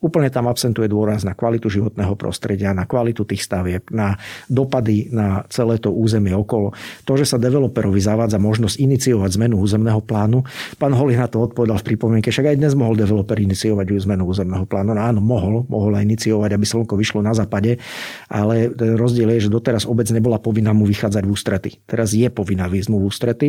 [0.04, 4.20] Úplne tam absentuje dôraz na kvalitu životného prostredia, na kvalitu tých stavieb, na
[4.52, 6.76] dopady na celé to územie okolo.
[7.08, 10.44] To, že sa developerovi zavádza možnosť iniciovať zmenu územného plánu,
[10.76, 14.68] pán Holý na to odpovedal v pripomienke, však aj dnes mohol developer iniciovať zmenu územného
[14.68, 14.92] plánu.
[14.92, 17.80] No áno, mohol, mohol aj iniciovať, aby slnko vyšlo na západe,
[18.28, 21.72] ale ten rozdiel je, že doteraz obec nebola povinná mu vychádzať v ústrety.
[21.88, 23.48] Teraz je povinná výjsť mu v ústrety.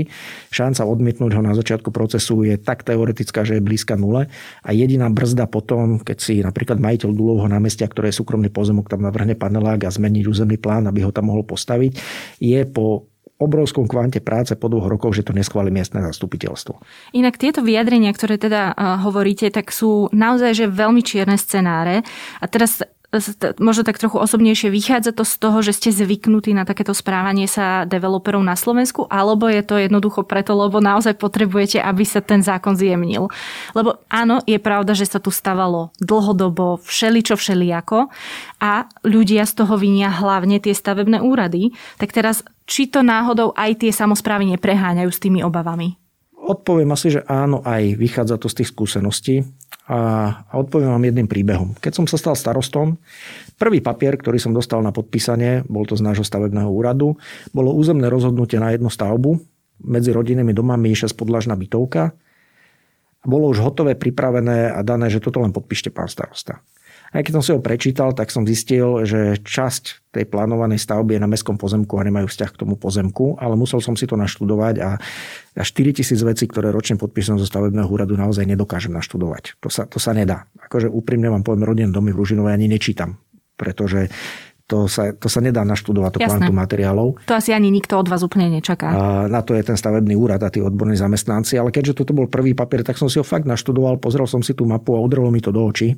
[0.55, 4.31] Šanca odmietnúť ho na začiatku procesu je tak teoretická, že je blízka nule
[4.62, 9.00] a jediná brzda potom, keď si napríklad majiteľ Dulovho námestia, ktoré je súkromný pozemok, tam
[9.00, 11.96] navrhne panelák a zmeniť územný plán, aby ho tam mohol postaviť,
[12.38, 16.78] je po obrovskom kvante práce po dvoch rokoch, že to neschváli miestne zastupiteľstvo.
[17.18, 18.70] Inak tieto vyjadrenia, ktoré teda
[19.02, 22.07] hovoríte, tak sú naozaj že veľmi čierne scenáre.
[22.38, 22.87] A teraz
[23.61, 27.85] možno tak trochu osobnejšie, vychádza to z toho, že ste zvyknutí na takéto správanie sa
[27.85, 32.79] developerov na Slovensku, alebo je to jednoducho preto, lebo naozaj potrebujete, aby sa ten zákon
[32.79, 33.33] zjemnil.
[33.72, 38.12] Lebo áno, je pravda, že sa tu stavalo dlhodobo všeličo všelijako
[38.61, 41.74] a ľudia z toho vinia hlavne tie stavebné úrady.
[41.98, 46.04] Tak teraz, či to náhodou aj tie samozprávy nepreháňajú s tými obavami?
[46.44, 49.48] Odpoviem asi, že áno, aj vychádza to z tých skúseností
[49.88, 50.00] a,
[50.44, 51.72] a odpoviem vám jedným príbehom.
[51.80, 53.00] Keď som sa stal starostom,
[53.57, 57.16] prvý papier, ktorý som dostal na podpísanie, bol to z nášho stavebného úradu,
[57.57, 59.40] bolo územné rozhodnutie na jednu stavbu
[59.88, 62.12] medzi rodinnými domami 6 podlažná bytovka.
[63.24, 66.61] Bolo už hotové, pripravené a dané, že toto len podpíšte pán starosta.
[67.14, 71.22] A keď som si ho prečítal, tak som zistil, že časť tej plánovanej stavby je
[71.22, 74.74] na mestskom pozemku a nemajú vzťah k tomu pozemku, ale musel som si to naštudovať
[74.83, 74.98] a
[75.55, 75.62] 4
[75.94, 79.62] tisíc vecí, ktoré ročne podpísam zo stavebného úradu, naozaj nedokážem naštudovať.
[79.62, 80.50] To sa, to sa nedá.
[80.59, 83.22] Akože úprimne vám poviem, rodinné domy v Ružinovej ani nečítam,
[83.55, 84.11] pretože
[84.66, 86.50] to sa, to sa nedá naštudovať, to Jasné.
[86.50, 87.09] kvantum materiálov.
[87.31, 88.90] To asi ani nikto od vás úplne nečaká.
[88.90, 91.61] A na to je ten stavebný úrad a tí odborní zamestnanci.
[91.61, 94.57] Ale keďže toto bol prvý papier, tak som si ho fakt naštudoval, pozrel som si
[94.57, 95.92] tú mapu a udrelo mi to do očí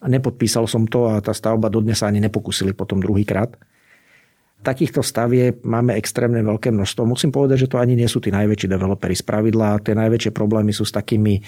[0.00, 3.52] a nepodpísal som to a tá stavba dodnes sa ani nepokusili potom druhýkrát.
[4.60, 7.08] Takýchto stavieb máme extrémne veľké množstvo.
[7.08, 9.80] Musím povedať, že to ani nie sú tí najväčší developeri z pravidla.
[9.80, 11.40] Tie najväčšie problémy sú s takými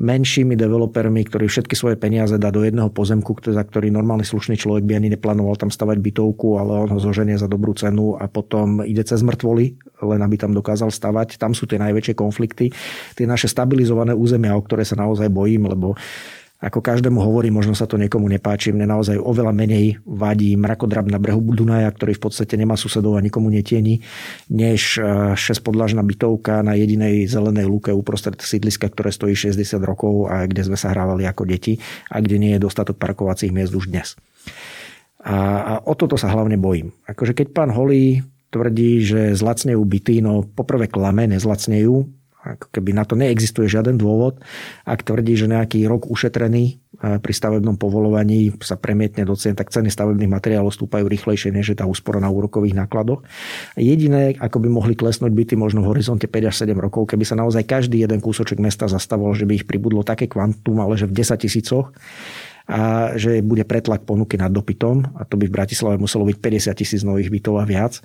[0.00, 4.88] menšími developermi, ktorí všetky svoje peniaze dá do jedného pozemku, za ktorý normálny slušný človek
[4.88, 8.80] by ani neplánoval tam stavať bytovku, ale on ho zoženie za dobrú cenu a potom
[8.80, 11.36] ide cez mŕtvoly, len aby tam dokázal stavať.
[11.36, 12.72] Tam sú tie najväčšie konflikty.
[13.12, 16.00] Tie naše stabilizované územia, o ktoré sa naozaj bojím, lebo
[16.64, 21.20] ako každému hovorí, možno sa to niekomu nepáči, mne naozaj oveľa menej vadí mrakodrap na
[21.20, 24.00] brehu Dunaja, ktorý v podstate nemá susedov a nikomu netieni,
[24.48, 30.48] než 6 e, bytovka na jedinej zelenej lúke uprostred sídliska, ktoré stojí 60 rokov a
[30.48, 31.76] kde sme sa hrávali ako deti
[32.08, 34.16] a kde nie je dostatok parkovacích miest už dnes.
[35.20, 36.96] A, a o toto sa hlavne bojím.
[37.04, 42.08] Akože keď pán Holý tvrdí, že zlacnejú byty, no poprvé klame, nezlacnejú,
[42.44, 44.36] ako keby na to neexistuje žiaden dôvod.
[44.84, 46.74] Ak tvrdí, že nejaký rok ušetrený e,
[47.16, 51.76] pri stavebnom povolovaní sa premietne do cien, tak ceny stavebných materiálov stúpajú rýchlejšie, než je
[51.80, 53.24] tá úspora na úrokových nákladoch.
[53.80, 57.40] Jediné, ako by mohli klesnúť byty možno v horizonte 5 až 7 rokov, keby sa
[57.40, 61.16] naozaj každý jeden kúsoček mesta zastavol, že by ich pribudlo také kvantum, ale že v
[61.16, 61.96] 10 tisícoch,
[62.64, 66.36] a že bude pretlak ponuky nad dopytom a to by v Bratislave muselo byť
[66.72, 68.00] 50 tisíc nových bytov a viac.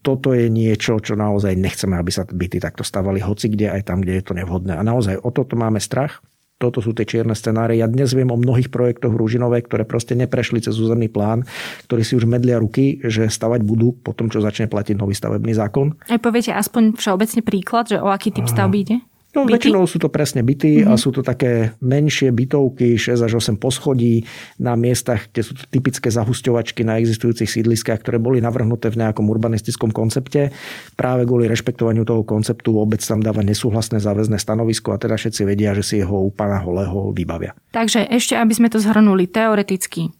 [0.00, 3.84] A toto je niečo, čo naozaj nechceme, aby sa byty takto stavali hoci kde, aj
[3.84, 4.72] tam, kde je to nevhodné.
[4.72, 6.24] A naozaj o toto máme strach.
[6.56, 7.76] Toto sú tie čierne scenáre.
[7.76, 11.44] Ja dnes viem o mnohých projektoch Ružinové, ktoré proste neprešli cez územný plán,
[11.84, 15.52] ktorí si už medlia ruky, že stavať budú po tom, čo začne platiť nový stavebný
[15.52, 15.96] zákon.
[16.08, 18.96] Aj poviete aspoň všeobecne príklad, že o aký typ stavby ide?
[19.30, 19.70] No, byty?
[19.70, 20.90] väčšinou sú to presne byty mm-hmm.
[20.90, 21.00] a mhm.
[21.00, 24.26] sú to také menšie bytovky, 6 až 8 poschodí
[24.58, 29.30] na miestach, kde sú to typické zahusťovačky na existujúcich sídliskách, ktoré boli navrhnuté v nejakom
[29.30, 30.50] urbanistickom koncepte.
[30.98, 35.72] Práve kvôli rešpektovaniu toho konceptu obec tam dáva nesúhlasné záväzné stanovisko a teda všetci vedia,
[35.78, 37.54] že si jeho pána Holého vybavia.
[37.70, 40.10] Takže ešte, aby sme to zhrnuli teoreticky,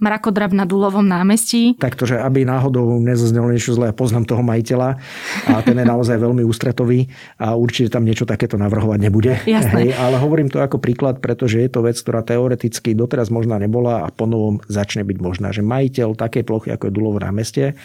[0.00, 1.76] mrakodrap na Dulovom námestí.
[1.76, 4.96] Takto, že aby náhodou nezaznelo niečo zlé, ja poznám toho majiteľa
[5.46, 9.36] a ten je naozaj veľmi ústretový a určite tam niečo takéto navrhovať nebude.
[9.44, 14.04] Hej, ale hovorím to ako príklad, pretože je to vec, ktorá teoreticky doteraz možná nebola
[14.04, 15.52] a ponovom začne byť možná.
[15.52, 17.76] Že majiteľ takej plochy, ako je Dulovo námestie,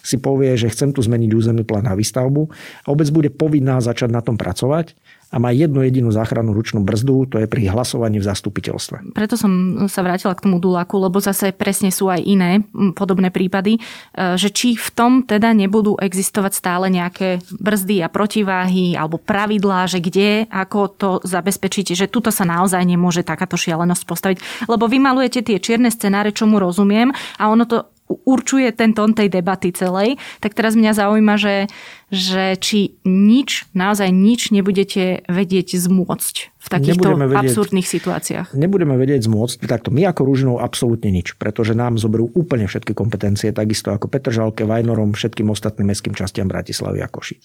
[0.00, 2.48] si povie, že chcem tu zmeniť územný plán na výstavbu
[2.86, 4.94] a obec bude povinná začať na tom pracovať
[5.34, 9.18] a má jednu jedinú záchrannú ručnú brzdu, to je pri hlasovaní v zastupiteľstve.
[9.18, 9.50] Preto som
[9.90, 12.62] sa vrátila k tomu Dulaku, lebo zase presne sú aj iné
[12.94, 13.82] podobné prípady,
[14.14, 19.90] e, že či v tom teda nebudú existovať stále nejaké brzdy a protiváhy alebo pravidlá,
[19.90, 24.38] že kde, ako to zabezpečíte, že tuto sa naozaj nemôže takáto šialenosť postaviť.
[24.70, 27.10] Lebo vy malujete tie čierne scenáre, čo mu rozumiem
[27.42, 31.68] a ono to určuje ten tón tej debaty celej, tak teraz mňa zaujíma, že,
[32.12, 38.48] že či nič, naozaj nič nebudete vedieť zmôcť v takýchto vedieť, absurdných situáciách.
[38.56, 39.68] Nebudeme vedieť zmôcť.
[39.68, 44.64] Takto my ako Rúžinov absolútne nič, pretože nám zoberú úplne všetky kompetencie, takisto ako Petržalke,
[44.64, 47.42] Vajnorom, všetkým ostatným mestským častiam Bratislavy a Košiť.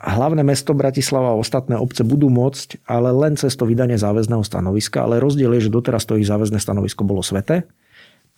[0.00, 5.04] Hlavné mesto Bratislava a ostatné obce budú môcť, ale len cez to vydanie záväzného stanoviska,
[5.04, 7.68] ale rozdiel je, že doteraz to ich záväzné stanovisko bolo svete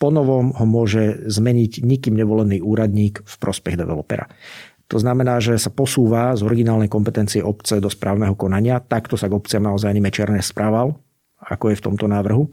[0.02, 4.26] ponovom ho môže zmeniť nikým nevolený úradník v prospech developera.
[4.90, 8.82] To znamená, že sa posúva z originálnej kompetencie obce do správneho konania.
[8.82, 10.98] Takto sa k obciam naozaj ani Mečerne správal,
[11.38, 12.50] ako je v tomto návrhu.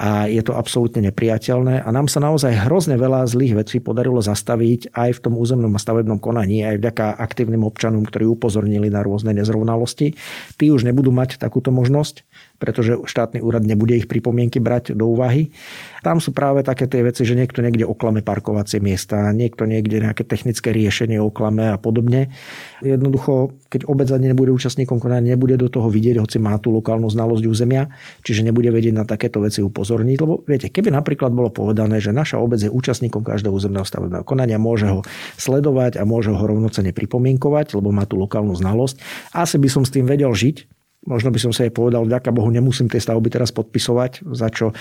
[0.00, 1.84] A je to absolútne nepriateľné.
[1.84, 5.82] A nám sa naozaj hrozne veľa zlých vecí podarilo zastaviť aj v tom územnom a
[5.82, 10.16] stavebnom konaní, aj vďaka aktívnym občanom, ktorí upozornili na rôzne nezrovnalosti.
[10.56, 12.24] Tí už nebudú mať takúto možnosť
[12.60, 15.48] pretože štátny úrad nebude ich pripomienky brať do úvahy.
[16.04, 20.28] Tam sú práve také tie veci, že niekto niekde oklame parkovacie miesta, niekto niekde nejaké
[20.28, 22.28] technické riešenie oklame a podobne.
[22.84, 27.08] Jednoducho, keď obec ani nebude účastníkom konania, nebude do toho vidieť, hoci má tú lokálnu
[27.08, 27.88] znalosť územia,
[28.24, 30.16] čiže nebude vedieť na takéto veci upozorniť.
[30.20, 34.60] Lebo viete, keby napríklad bolo povedané, že naša obec je účastníkom každého územného stavebného konania,
[34.60, 35.00] môže ho
[35.40, 39.00] sledovať a môže ho rovnocene pripomienkovať, lebo má tú lokálnu znalosť,
[39.32, 42.52] asi by som s tým vedel žiť, Možno by som sa jej povedal, vďaka Bohu,
[42.52, 44.76] nemusím tie stavby teraz podpisovať, za čo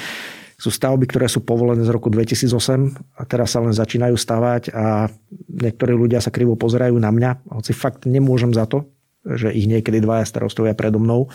[0.59, 5.07] sú stavby, ktoré sú povolené z roku 2008 a teraz sa len začínajú stavať a
[5.47, 8.91] niektorí ľudia sa krivo pozerajú na mňa, hoci fakt nemôžem za to,
[9.23, 11.31] že ich niekedy dvaja starostovia predo mnou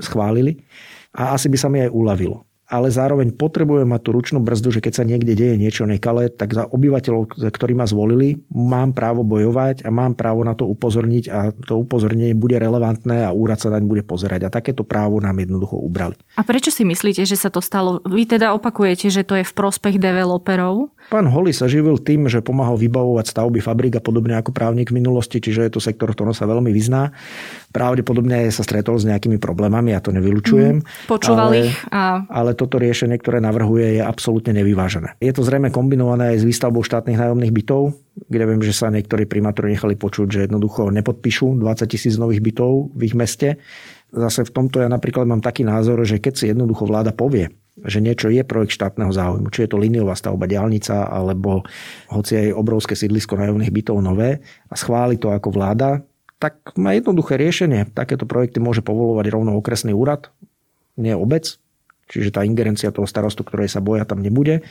[0.00, 0.64] schválili.
[1.12, 4.80] A asi by sa mi aj uľavilo ale zároveň potrebujem mať tú ručnú brzdu, že
[4.80, 9.84] keď sa niekde deje niečo nekalé, tak za obyvateľov, ktorí ma zvolili, mám právo bojovať
[9.84, 13.84] a mám právo na to upozorniť a to upozornenie bude relevantné a úrad sa naň
[13.84, 14.48] bude pozerať.
[14.48, 16.16] A takéto právo nám jednoducho ubrali.
[16.40, 18.00] A prečo si myslíte, že sa to stalo?
[18.08, 20.88] Vy teda opakujete, že to je v prospech developerov?
[21.12, 25.04] Pán Holly sa živil tým, že pomáhal vybavovať stavby fabrik a podobne ako právnik v
[25.04, 27.12] minulosti, čiže je to sektor, ktorom sa veľmi vyzná.
[27.76, 30.80] Pravdepodobne sa stretol s nejakými problémami, ja to nevylučujem.
[30.80, 31.76] Mm, počúval ale, ich.
[31.92, 32.24] A...
[32.30, 35.18] Ale toto riešenie, ktoré navrhuje, je absolútne nevyvážené.
[35.18, 37.94] Je to zrejme kombinované aj s výstavbou štátnych nájomných bytov,
[38.30, 42.94] kde viem, že sa niektorí primátori nechali počuť, že jednoducho nepodpíšu 20 tisíc nových bytov
[42.94, 43.60] v ich meste.
[44.14, 47.50] Zase v tomto ja napríklad mám taký názor, že keď si jednoducho vláda povie,
[47.82, 51.66] že niečo je projekt štátneho záujmu, či je to liniová stavba diálnica, alebo
[52.06, 54.38] hoci aj obrovské sídlisko nájomných bytov nové
[54.70, 56.06] a schváli to ako vláda,
[56.38, 57.90] tak má jednoduché riešenie.
[57.90, 60.30] Takéto projekty môže povolovať rovno okresný úrad,
[60.94, 61.58] nie obec,
[62.08, 64.64] čiže tá ingerencia toho starostu, ktorej sa boja, tam nebude.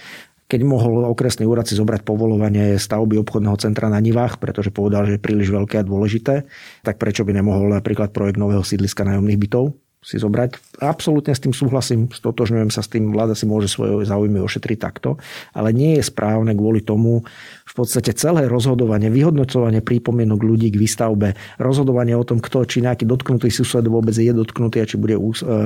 [0.47, 5.17] Keď mohol okresný úrad si zobrať povolovanie stavby obchodného centra na Nivách, pretože povedal, že
[5.17, 6.45] je príliš veľké a dôležité,
[6.85, 10.79] tak prečo by nemohol napríklad projekt nového sídliska nájomných bytov si zobrať.
[10.83, 15.15] Absolútne s tým súhlasím, stotožňujem sa s tým, vláda si môže svoje záujmy ošetriť takto,
[15.55, 17.23] ale nie je správne kvôli tomu
[17.63, 23.07] v podstate celé rozhodovanie, vyhodnocovanie prípomienok ľudí k výstavbe, rozhodovanie o tom, kto, či nejaký
[23.07, 25.21] dotknutý sused vôbec je dotknutý a či bude e,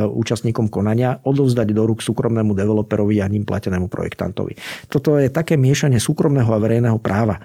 [0.05, 4.53] účastníkom konania, odovzdať do rúk súkromnému developerovi a ním platenému projektantovi.
[4.87, 7.41] Toto je také miešanie súkromného a verejného práva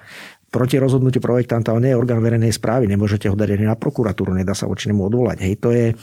[0.53, 4.37] proti rozhodnutiu projektanta, ale nie je orgán verejnej správy, nemôžete ho dať ani na prokuratúru,
[4.37, 5.41] nedá sa voči nemu odvolať.
[5.41, 5.97] Hej, to je,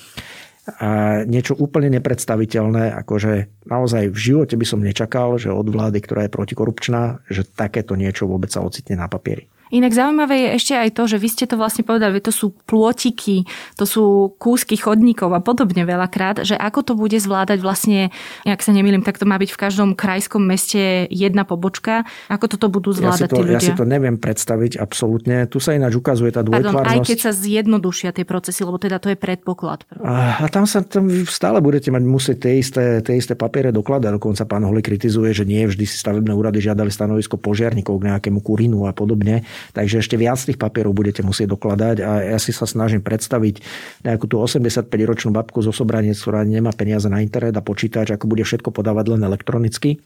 [0.78, 0.90] a
[1.26, 6.36] niečo úplne nepredstaviteľné, akože naozaj v živote by som nečakal, že od vlády, ktorá je
[6.36, 9.50] protikorupčná, že takéto niečo vôbec sa ocitne na papieri.
[9.70, 13.46] Inak zaujímavé je ešte aj to, že vy ste to vlastne povedali, to sú plôtiky,
[13.78, 18.10] to sú kúsky chodníkov a podobne veľakrát, že ako to bude zvládať vlastne,
[18.50, 22.10] ak sa nemýlim, tak to má byť v každom krajskom meste jedna pobočka.
[22.34, 23.60] Ako toto budú zvládať ja to, tí ľudia?
[23.62, 25.46] Ja si to neviem predstaviť absolútne.
[25.46, 26.74] Tu sa ináč ukazuje tá dvojtvárnosť.
[26.74, 29.86] Pardon, aj keď sa zjednodušia tie procesy, lebo teda to je predpoklad.
[30.02, 34.18] A, a tam sa tam stále budete mať musieť tie isté, tie isté papiere dokladať.
[34.18, 38.42] Dokonca pán Holi kritizuje, že nie vždy si stavebné úrady žiadali stanovisko požiarníkov k nejakému
[38.42, 39.46] kurínu a podobne.
[39.72, 43.63] Takže ešte viac tých papierov budete musieť dokladať a ja si sa snažím predstaviť
[44.04, 48.43] nejakú tú 85-ročnú babku zo Sobranec, ktorá nemá peniaze na internet a počítač, ako bude
[48.43, 50.04] všetko podávať len elektronicky.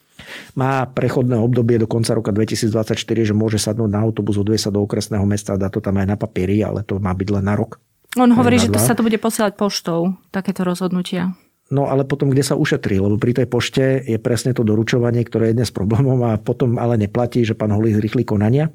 [0.53, 4.85] Má prechodné obdobie do konca roka 2024, že môže sadnúť na autobus, odvie sa do
[4.85, 7.81] okresného mesta dá to tam aj na papieri, ale to má byť len na rok.
[8.13, 11.33] On hovorí, že to sa to bude posielať poštou, takéto rozhodnutia.
[11.73, 15.49] No ale potom, kde sa ušetrí, lebo pri tej pošte je presne to doručovanie, ktoré
[15.49, 18.69] je dnes problémom a potom ale neplatí, že pán Holý zrýchli konania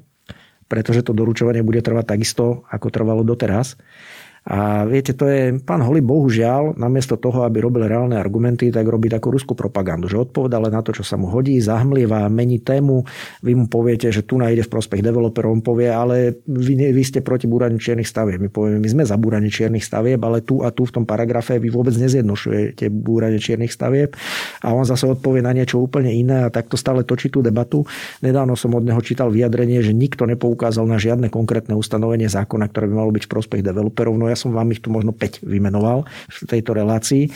[0.69, 3.75] pretože to doručovanie bude trvať takisto, ako trvalo doteraz.
[4.47, 9.11] A viete, to je, pán Holi bohužiaľ, namiesto toho, aby robil reálne argumenty, tak robí
[9.11, 13.03] takú ruskú propagandu, že odpoveda len na to, čo sa mu hodí, zahmlieva, mení tému,
[13.43, 17.19] vy mu poviete, že tu nájde v prospech developerov, on povie, ale vy, vy ste
[17.19, 18.39] proti búraniu čiernych stavieb.
[18.39, 21.59] My povieme, my sme za búranie čiernych stavieb, ale tu a tu v tom paragrafe
[21.59, 24.15] vy vôbec nezjednošujete búranie čiernych stavieb
[24.63, 27.83] a on zase odpovie na niečo úplne iné a takto stále točí tú debatu.
[28.23, 32.87] Nedávno som od neho čítal vyjadrenie, že nikto nepoukázal na žiadne konkrétne ustanovenie zákona, ktoré
[32.87, 34.15] by malo byť v prospech developerov.
[34.15, 37.27] No ja som vám ich tu možno 5 vymenoval v tejto relácii.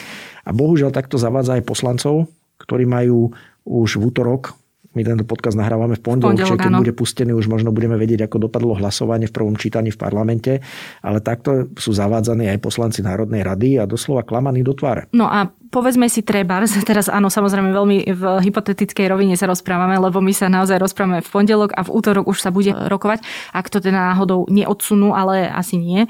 [0.45, 2.29] A bohužiaľ takto zavádza aj poslancov,
[2.61, 3.33] ktorí majú
[3.65, 4.55] už v útorok
[4.93, 6.81] my tento podcast nahrávame v pondelok, čiže keď áno.
[6.85, 10.61] bude pustený, už možno budeme vedieť, ako dopadlo hlasovanie v prvom čítaní v parlamente.
[11.01, 15.09] Ale takto sú zavádzaní aj poslanci Národnej rady a doslova klamaní do tváre.
[15.09, 20.21] No a povedzme si treba, teraz áno, samozrejme veľmi v hypotetickej rovine sa rozprávame, lebo
[20.21, 23.81] my sa naozaj rozprávame v pondelok a v útorok už sa bude rokovať, ak to
[23.81, 26.05] teda náhodou neodsunú, ale asi nie.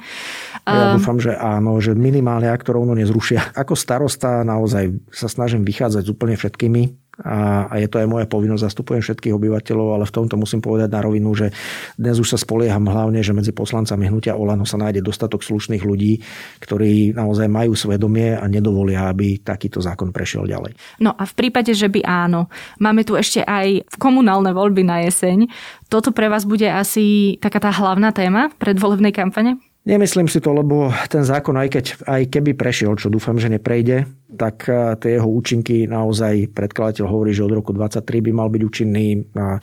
[0.67, 3.55] Ja um, dúfam, že áno, že minimálne ak to rovno nezrušia.
[3.55, 8.25] Ako starosta naozaj sa snažím vychádzať s úplne všetkými a, a je to aj moja
[8.25, 11.53] povinnosť, zastupujem všetkých obyvateľov, ale v tomto musím povedať na rovinu, že
[11.93, 16.25] dnes už sa spolieham hlavne, že medzi poslancami hnutia Olano sa nájde dostatok slušných ľudí,
[16.57, 20.73] ktorí naozaj majú svedomie a nedovolia, aby takýto zákon prešiel ďalej.
[20.97, 22.49] No a v prípade, že by áno,
[22.81, 25.45] máme tu ešte aj komunálne voľby na jeseň.
[25.93, 29.61] Toto pre vás bude asi taká tá hlavná téma predvolebnej kampane?
[29.83, 34.07] Nemyslím si to, lebo ten zákon, aj, keď, aj keby prešiel, čo dúfam, že neprejde,
[34.33, 38.61] tak eh, tie jeho účinky naozaj predkladateľ hovorí, že od roku 2023 by mal byť
[38.61, 39.05] účinný
[39.37, 39.57] a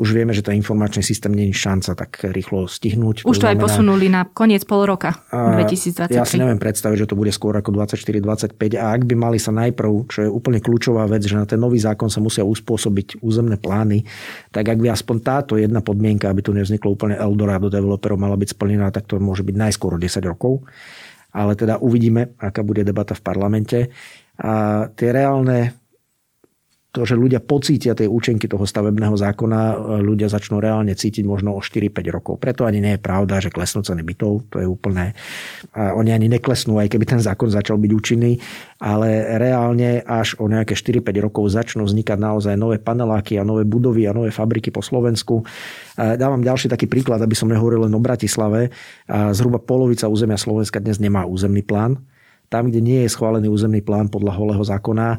[0.00, 3.24] už vieme, že ten informačný systém je šanca tak rýchlo stihnúť.
[3.24, 6.16] Už to, to znamená, aj posunuli na koniec pol roka 2023.
[6.16, 9.52] Ja si neviem predstaviť, že to bude skôr ako 24-25 a ak by mali sa
[9.52, 13.60] najprv, čo je úplne kľúčová vec, že na ten nový zákon sa musia uspôsobiť územné
[13.60, 14.02] plány,
[14.50, 18.56] tak ak by aspoň táto jedna podmienka, aby tu nevzniklo úplne Eldorado developerov, mala byť
[18.56, 20.64] splnená, tak to môže byť najskôr 10 rokov
[21.34, 23.78] ale teda uvidíme, aká bude debata v parlamente.
[24.38, 25.83] A tie reálne
[26.94, 29.60] to, že ľudia pocítia tie účinky toho stavebného zákona,
[29.98, 32.34] ľudia začnú reálne cítiť možno o 4-5 rokov.
[32.38, 35.18] Preto ani nie je pravda, že klesnú ceny bytov, to je úplné.
[35.74, 38.38] A oni ani neklesnú, aj keby ten zákon začal byť účinný,
[38.78, 44.06] ale reálne až o nejaké 4-5 rokov začnú vznikať naozaj nové paneláky a nové budovy
[44.06, 45.42] a nové fabriky po Slovensku.
[45.98, 48.70] Dávam ďalší taký príklad, aby som nehovoril len o Bratislave.
[49.10, 51.98] Zhruba polovica územia Slovenska dnes nemá územný plán
[52.54, 55.18] tam, kde nie je schválený územný plán podľa holého zákona,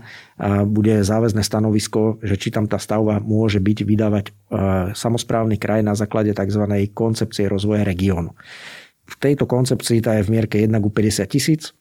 [0.72, 4.32] bude záväzné stanovisko, že či tam tá stavba môže byť vydávať
[4.96, 6.64] samozprávny kraj na základe tzv.
[6.96, 8.32] koncepcie rozvoja regiónu.
[9.04, 11.76] V tejto koncepcii tá je v mierke 1 ku 50 tisíc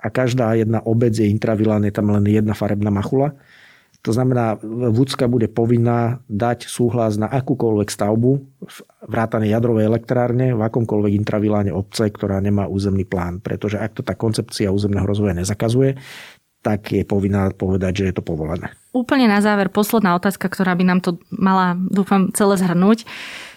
[0.00, 3.36] a každá jedna obec je intravilán, je tam len jedna farebná machula
[4.04, 4.60] to znamená,
[4.92, 8.36] Vúcka bude povinná dať súhlas na akúkoľvek stavbu
[9.08, 13.40] vrátane jadrovej elektrárne v akomkoľvek intraviláne obce, ktorá nemá územný plán.
[13.40, 15.96] Pretože ak to tá koncepcia územného rozvoja nezakazuje,
[16.60, 18.76] tak je povinná povedať, že je to povolené.
[18.92, 23.08] Úplne na záver posledná otázka, ktorá by nám to mala, dúfam, celé zhrnúť.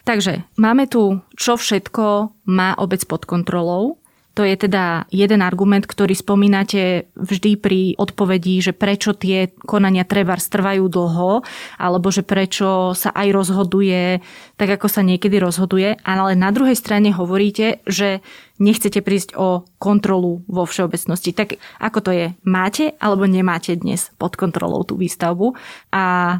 [0.07, 3.99] Takže máme tu, čo všetko má obec pod kontrolou.
[4.37, 10.37] To je teda jeden argument, ktorý spomínate vždy pri odpovedi, že prečo tie konania treba
[10.37, 11.41] trvajú dlho,
[11.81, 14.21] alebo že prečo sa aj rozhoduje
[14.53, 15.97] tak, ako sa niekedy rozhoduje.
[16.05, 18.21] Ale na druhej strane hovoríte, že
[18.61, 21.33] nechcete prísť o kontrolu vo všeobecnosti.
[21.33, 22.25] Tak ako to je?
[22.45, 25.57] Máte alebo nemáte dnes pod kontrolou tú výstavbu?
[25.89, 26.37] A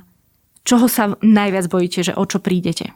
[0.62, 2.93] čoho sa najviac bojíte, že o čo prídete?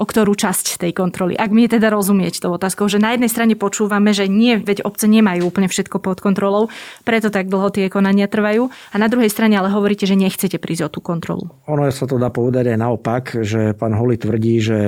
[0.00, 1.36] O ktorú časť tej kontroly.
[1.36, 4.88] Ak mi je teda rozumieť tou otázkou, že na jednej strane počúvame, že nie, veď
[4.88, 6.72] obce nemajú úplne všetko pod kontrolou,
[7.04, 8.72] preto tak dlho tie konania trvajú.
[8.92, 11.52] A na druhej strane ale hovoríte, že nechcete prísť o tú kontrolu.
[11.68, 14.78] Ono sa to dá povedať aj naopak, že pán Holi tvrdí, že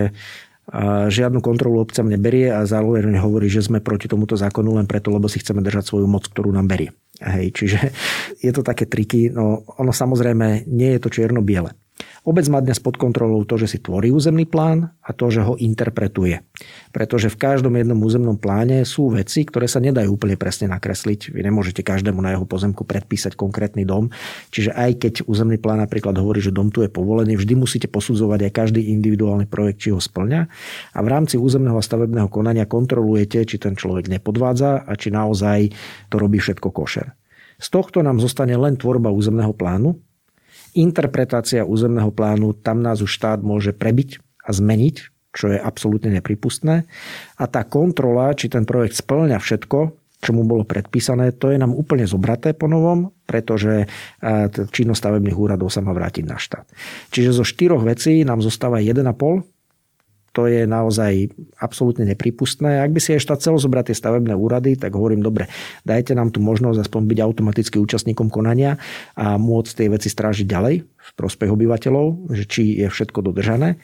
[1.13, 5.29] žiadnu kontrolu obcam neberie a zároveň hovorí, že sme proti tomuto zákonu len preto, lebo
[5.29, 6.97] si chceme držať svoju moc, ktorú nám berie.
[7.21, 7.79] Hej, čiže
[8.41, 9.29] je to také triky.
[9.29, 11.77] No, ono samozrejme nie je to čierno-biele.
[12.25, 15.61] Obec má dnes pod kontrolou to, že si tvorí územný plán a to, že ho
[15.61, 16.41] interpretuje.
[16.89, 21.37] Pretože v každom jednom územnom pláne sú veci, ktoré sa nedajú úplne presne nakresliť.
[21.37, 24.09] Vy nemôžete každému na jeho pozemku predpísať konkrétny dom.
[24.49, 28.49] Čiže aj keď územný plán napríklad hovorí, že dom tu je povolený, vždy musíte posudzovať
[28.49, 30.49] aj každý individuálny projekt, či ho splňa.
[30.97, 35.77] A v rámci územného a stavebného konania kontrolujete, či ten človek nepodvádza a či naozaj
[36.09, 37.13] to robí všetko košer.
[37.61, 40.01] Z tohto nám zostane len tvorba územného plánu,
[40.75, 44.97] interpretácia územného plánu, tam nás už štát môže prebiť a zmeniť,
[45.35, 46.87] čo je absolútne nepripustné.
[47.39, 49.79] A tá kontrola, či ten projekt splňa všetko,
[50.25, 53.85] čo mu bolo predpísané, to je nám úplne zobraté po novom, pretože
[54.73, 56.65] činnosť stavebných úradov sa má vrátiť na štát.
[57.13, 59.05] Čiže zo štyroch vecí nám zostáva 1,5
[60.35, 61.31] to je naozaj
[61.63, 62.83] absolútne nepripustné.
[62.83, 65.47] Ak by si štát chcel zobrať tie stavebné úrady, tak hovorím, dobre,
[65.87, 68.77] dajte nám tu možnosť aspoň byť automaticky účastníkom konania
[69.15, 73.79] a môcť tie veci strážiť ďalej v prospech obyvateľov, že či je všetko dodržané.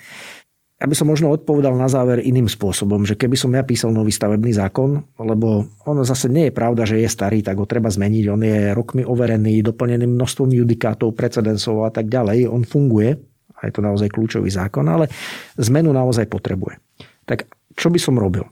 [0.81, 4.09] Ja by som možno odpovedal na záver iným spôsobom, že keby som ja písal nový
[4.17, 8.25] stavebný zákon, lebo ono zase nie je pravda, že je starý, tak ho treba zmeniť.
[8.33, 12.49] On je rokmi overený, doplnený množstvom judikátov, precedensov a tak ďalej.
[12.49, 13.13] On funguje,
[13.61, 15.13] a je to naozaj kľúčový zákon, ale
[15.61, 16.81] zmenu naozaj potrebuje.
[17.29, 17.47] Tak
[17.77, 18.49] čo by som robil?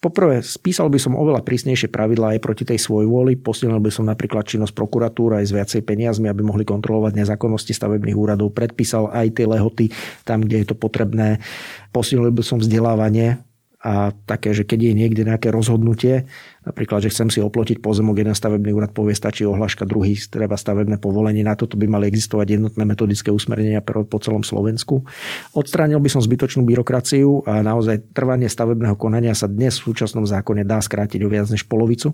[0.00, 4.08] Poprvé, spísal by som oveľa prísnejšie pravidlá aj proti tej svojej vôli, posilnil by som
[4.08, 9.36] napríklad činnosť prokuratúra aj s viacej peniazmi, aby mohli kontrolovať nezákonnosti stavebných úradov, predpísal aj
[9.36, 9.92] tie lehoty
[10.24, 11.44] tam, kde je to potrebné,
[11.92, 13.44] posilnil by som vzdelávanie
[13.80, 16.28] a také, že keď je niekde nejaké rozhodnutie,
[16.68, 21.00] napríklad, že chcem si oplotiť pozemok, jeden stavebný úrad povie, stačí ohlaška, druhý treba stavebné
[21.00, 25.08] povolenie, na toto by mali existovať jednotné metodické usmernenia po celom Slovensku.
[25.56, 30.60] Odstránil by som zbytočnú byrokraciu a naozaj trvanie stavebného konania sa dnes v súčasnom zákone
[30.68, 32.12] dá skrátiť o viac než polovicu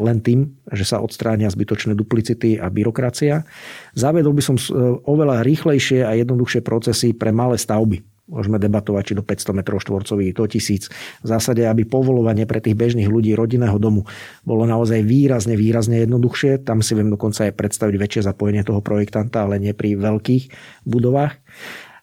[0.00, 3.44] len tým, že sa odstránia zbytočné duplicity a byrokracia.
[3.92, 4.64] Zavedol by som e,
[5.04, 8.00] oveľa rýchlejšie a jednoduchšie procesy pre malé stavby.
[8.30, 10.88] Môžeme debatovať, či do 500 m štvorcových, do 1000.
[11.20, 14.06] V zásade, aby povolovanie pre tých bežných ľudí rodinného domu
[14.46, 16.62] bolo naozaj výrazne, výrazne jednoduchšie.
[16.62, 20.44] Tam si viem dokonca aj predstaviť väčšie zapojenie toho projektanta, ale nie pri veľkých
[20.86, 21.34] budovách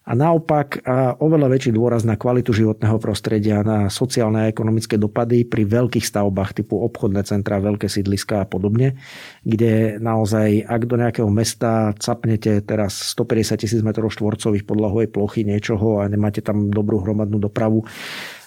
[0.08, 5.44] a naopak a oveľa väčší dôraz na kvalitu životného prostredia, na sociálne a ekonomické dopady
[5.44, 8.96] pri veľkých stavbách typu obchodné centra, veľké sídliska a podobne,
[9.44, 16.00] kde naozaj, ak do nejakého mesta capnete teraz 150 tisíc m štvorcových podlahovej plochy niečoho
[16.00, 17.84] a nemáte tam dobrú hromadnú dopravu,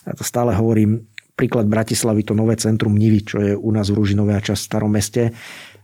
[0.01, 1.05] ja to stále hovorím,
[1.37, 4.69] príklad Bratislavy, to nové centrum Nivy, čo je u nás v Ružinové a čas v
[4.73, 5.29] starom meste.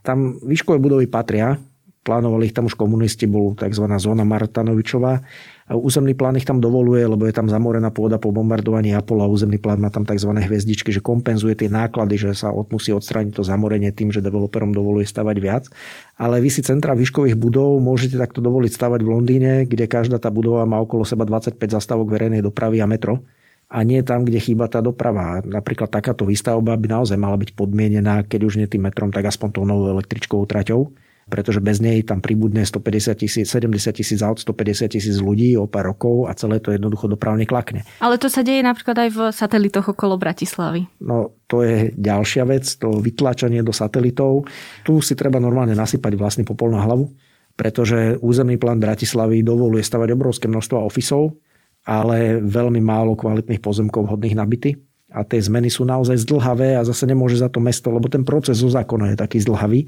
[0.02, 1.54] Tam výškové budovy patria,
[2.02, 3.84] plánovali ich tam už komunisti, bol tzv.
[4.00, 5.20] zóna Martanovičová.
[5.68, 9.28] Územný plán ich tam dovoluje, lebo je tam zamorená pôda po bombardovaní Apola.
[9.28, 10.32] Územný plán má tam tzv.
[10.32, 15.04] hviezdičky, že kompenzuje tie náklady, že sa musí odstrániť to zamorenie tým, že developerom dovoluje
[15.04, 15.68] stavať viac.
[16.16, 20.32] Ale vy si centra výškových budov môžete takto dovoliť stavať v Londýne, kde každá tá
[20.32, 23.28] budova má okolo seba 25 zastávok verejnej dopravy a metro
[23.68, 25.44] a nie tam, kde chýba tá doprava.
[25.44, 29.50] Napríklad takáto výstavba by naozaj mala byť podmienená, keď už nie tým metrom, tak aspoň
[29.52, 30.96] tou novou električkou traťou
[31.28, 35.92] pretože bez nej tam pribudne 150 tisíc, 70 tisíc aut, 150 tisíc ľudí o pár
[35.92, 37.84] rokov a celé to jednoducho dopravne klakne.
[38.00, 40.88] Ale to sa deje napríklad aj v satelitoch okolo Bratislavy.
[41.04, 44.48] No to je ďalšia vec, to vytlačanie do satelitov.
[44.88, 47.12] Tu si treba normálne nasypať vlastný popol na hlavu,
[47.60, 51.36] pretože územný plán Bratislavy dovoluje stavať obrovské množstvo ofisov,
[51.84, 54.80] ale veľmi málo kvalitných pozemkov hodných nabity
[55.12, 58.60] a tie zmeny sú naozaj zdlhavé a zase nemôže za to mesto, lebo ten proces
[58.60, 59.88] zo zákona je taký zdlhavý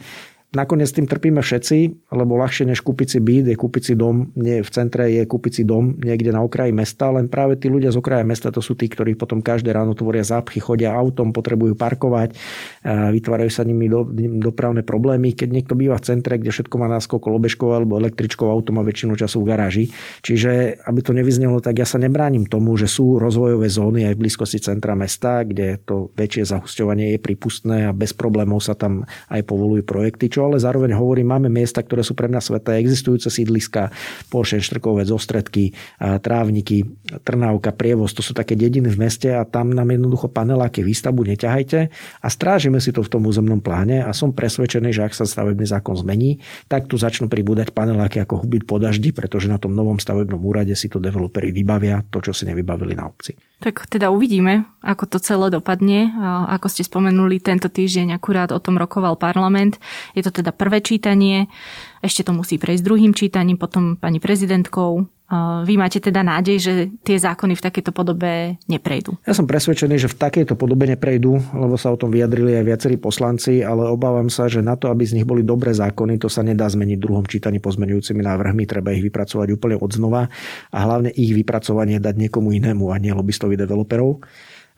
[0.49, 4.65] Nakoniec tým trpíme všetci, lebo ľahšie než kúpiť si byt je kúpiť si dom, nie
[4.65, 8.01] v centre je kúpiť si dom niekde na okraji mesta, len práve tí ľudia z
[8.01, 12.33] okraja mesta to sú tí, ktorí potom každé ráno tvoria zápchy, chodia autom, potrebujú parkovať,
[12.81, 14.09] vytvárajú sa nimi do,
[14.41, 15.37] dopravné problémy.
[15.37, 19.13] Keď niekto býva v centre, kde všetko má náskok lobežkou alebo električkou, auto má väčšinu
[19.21, 19.85] času v garáži.
[20.25, 24.21] Čiže, aby to nevyznelo, tak ja sa nebránim tomu, že sú rozvojové zóny aj v
[24.25, 29.45] blízkosti centra mesta, kde to väčšie zahusťovanie je prípustné a bez problémov sa tam aj
[29.45, 33.91] povolujú projekty, čo ale zároveň hovorím, máme miesta, ktoré sú pre mňa sveté, existujúce sídliska,
[34.31, 39.89] Polšen, Štrkovec, Ostredky, Trávniky, Trnávka, Prievoz, to sú také dediny v meste a tam nám
[39.89, 41.79] jednoducho paneláky výstavbu neťahajte
[42.21, 45.65] a strážime si to v tom územnom pláne a som presvedčený, že ak sa stavebný
[45.65, 46.39] zákon zmení,
[46.69, 50.77] tak tu začnú pribúdať paneláky ako hubiť po daždi, pretože na tom novom stavebnom úrade
[50.77, 53.33] si to developeri vybavia to, čo si nevybavili na obci.
[53.59, 56.15] Tak teda uvidíme, ako to celé dopadne.
[56.47, 59.81] Ako ste spomenuli, tento týždeň akurát o tom rokoval parlament.
[60.15, 61.51] Je to teda prvé čítanie,
[61.99, 65.11] ešte to musí prejsť druhým čítaním, potom pani prezidentkou
[65.63, 66.73] vy máte teda nádej, že
[67.05, 69.13] tie zákony v takejto podobe neprejdú?
[69.29, 72.95] Ja som presvedčený, že v takejto podobe neprejdú, lebo sa o tom vyjadrili aj viacerí
[72.97, 76.41] poslanci, ale obávam sa, že na to, aby z nich boli dobré zákony, to sa
[76.41, 80.25] nedá zmeniť v druhom čítaní pozmenujúcimi návrhmi, treba ich vypracovať úplne od znova
[80.73, 84.25] a hlavne ich vypracovanie dať niekomu inému a nie lobbystovi developerov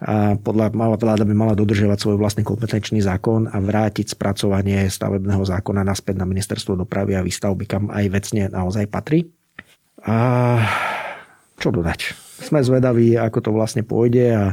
[0.02, 5.46] a podľa mala vláda by mala dodržiavať svoj vlastný kompetenčný zákon a vrátiť spracovanie stavebného
[5.46, 9.30] zákona naspäť na ministerstvo dopravy a výstavby, kam aj vecne naozaj patrí.
[10.06, 10.18] A
[11.62, 12.18] čo dodať?
[12.42, 14.44] Sme zvedaví, ako to vlastne pôjde a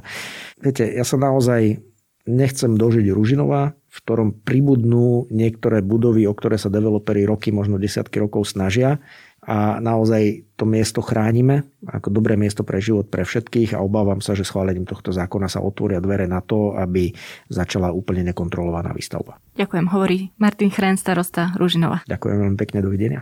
[0.60, 1.80] viete, ja sa naozaj
[2.28, 8.20] nechcem dožiť Ružinova, v ktorom pribudnú niektoré budovy, o ktoré sa developeri roky, možno desiatky
[8.20, 9.00] rokov snažia
[9.48, 14.36] a naozaj to miesto chránime ako dobré miesto pre život pre všetkých a obávam sa,
[14.36, 17.16] že schválením tohto zákona sa otvoria dvere na to, aby
[17.48, 19.40] začala úplne nekontrolovaná výstavba.
[19.56, 22.04] Ďakujem, hovorí Martin Chrén, starosta Ružinova.
[22.04, 23.20] Ďakujem veľmi pekne, dovidenia.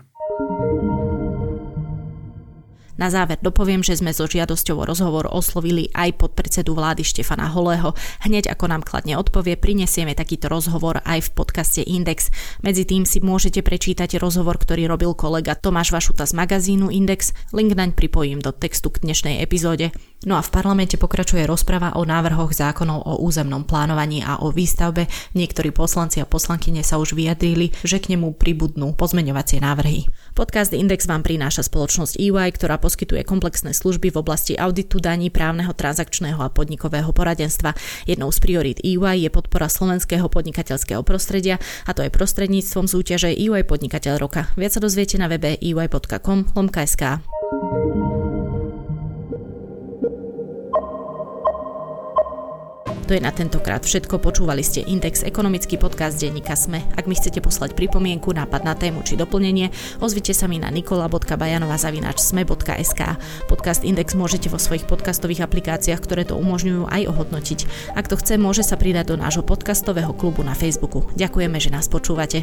[2.97, 7.93] Na záver dopoviem, že sme so žiadosťou o rozhovor oslovili aj podpredsedu vlády Štefana Holého.
[8.25, 12.33] Hneď ako nám kladne odpovie, prinesieme takýto rozhovor aj v podcaste Index.
[12.65, 17.37] Medzi tým si môžete prečítať rozhovor, ktorý robil kolega Tomáš Vašuta z magazínu Index.
[17.53, 19.93] Link naň pripojím do textu k dnešnej epizóde.
[20.25, 25.05] No a v parlamente pokračuje rozprava o návrhoch zákonov o územnom plánovaní a o výstavbe.
[25.37, 30.09] Niektorí poslanci a poslankyne sa už vyjadrili, že k nemu pribudnú pozmeňovacie návrhy.
[30.33, 35.77] Podcast Index vám prináša spoločnosť EY, ktorá poskytuje komplexné služby v oblasti auditu daní, právneho,
[35.77, 37.77] transakčného a podnikového poradenstva.
[38.09, 43.69] Jednou z priorít EY je podpora slovenského podnikateľského prostredia a to je prostredníctvom súťaže EY
[43.69, 44.49] Podnikateľ roka.
[44.57, 47.05] Viac sa dozviete na webe ey.com.sk.
[53.07, 54.19] To je na tentokrát všetko.
[54.19, 56.83] Počúvali ste Index, ekonomický podcast denníka Sme.
[56.99, 59.71] Ak mi chcete poslať pripomienku, nápad na tému či doplnenie,
[60.03, 63.01] ozvite sa mi na nikola.bajanova.sme.sk.
[63.47, 67.95] Podcast Index môžete vo svojich podcastových aplikáciách, ktoré to umožňujú, aj ohodnotiť.
[67.95, 71.07] Ak to chce, môže sa pridať do nášho podcastového klubu na Facebooku.
[71.15, 72.43] Ďakujeme, že nás počúvate.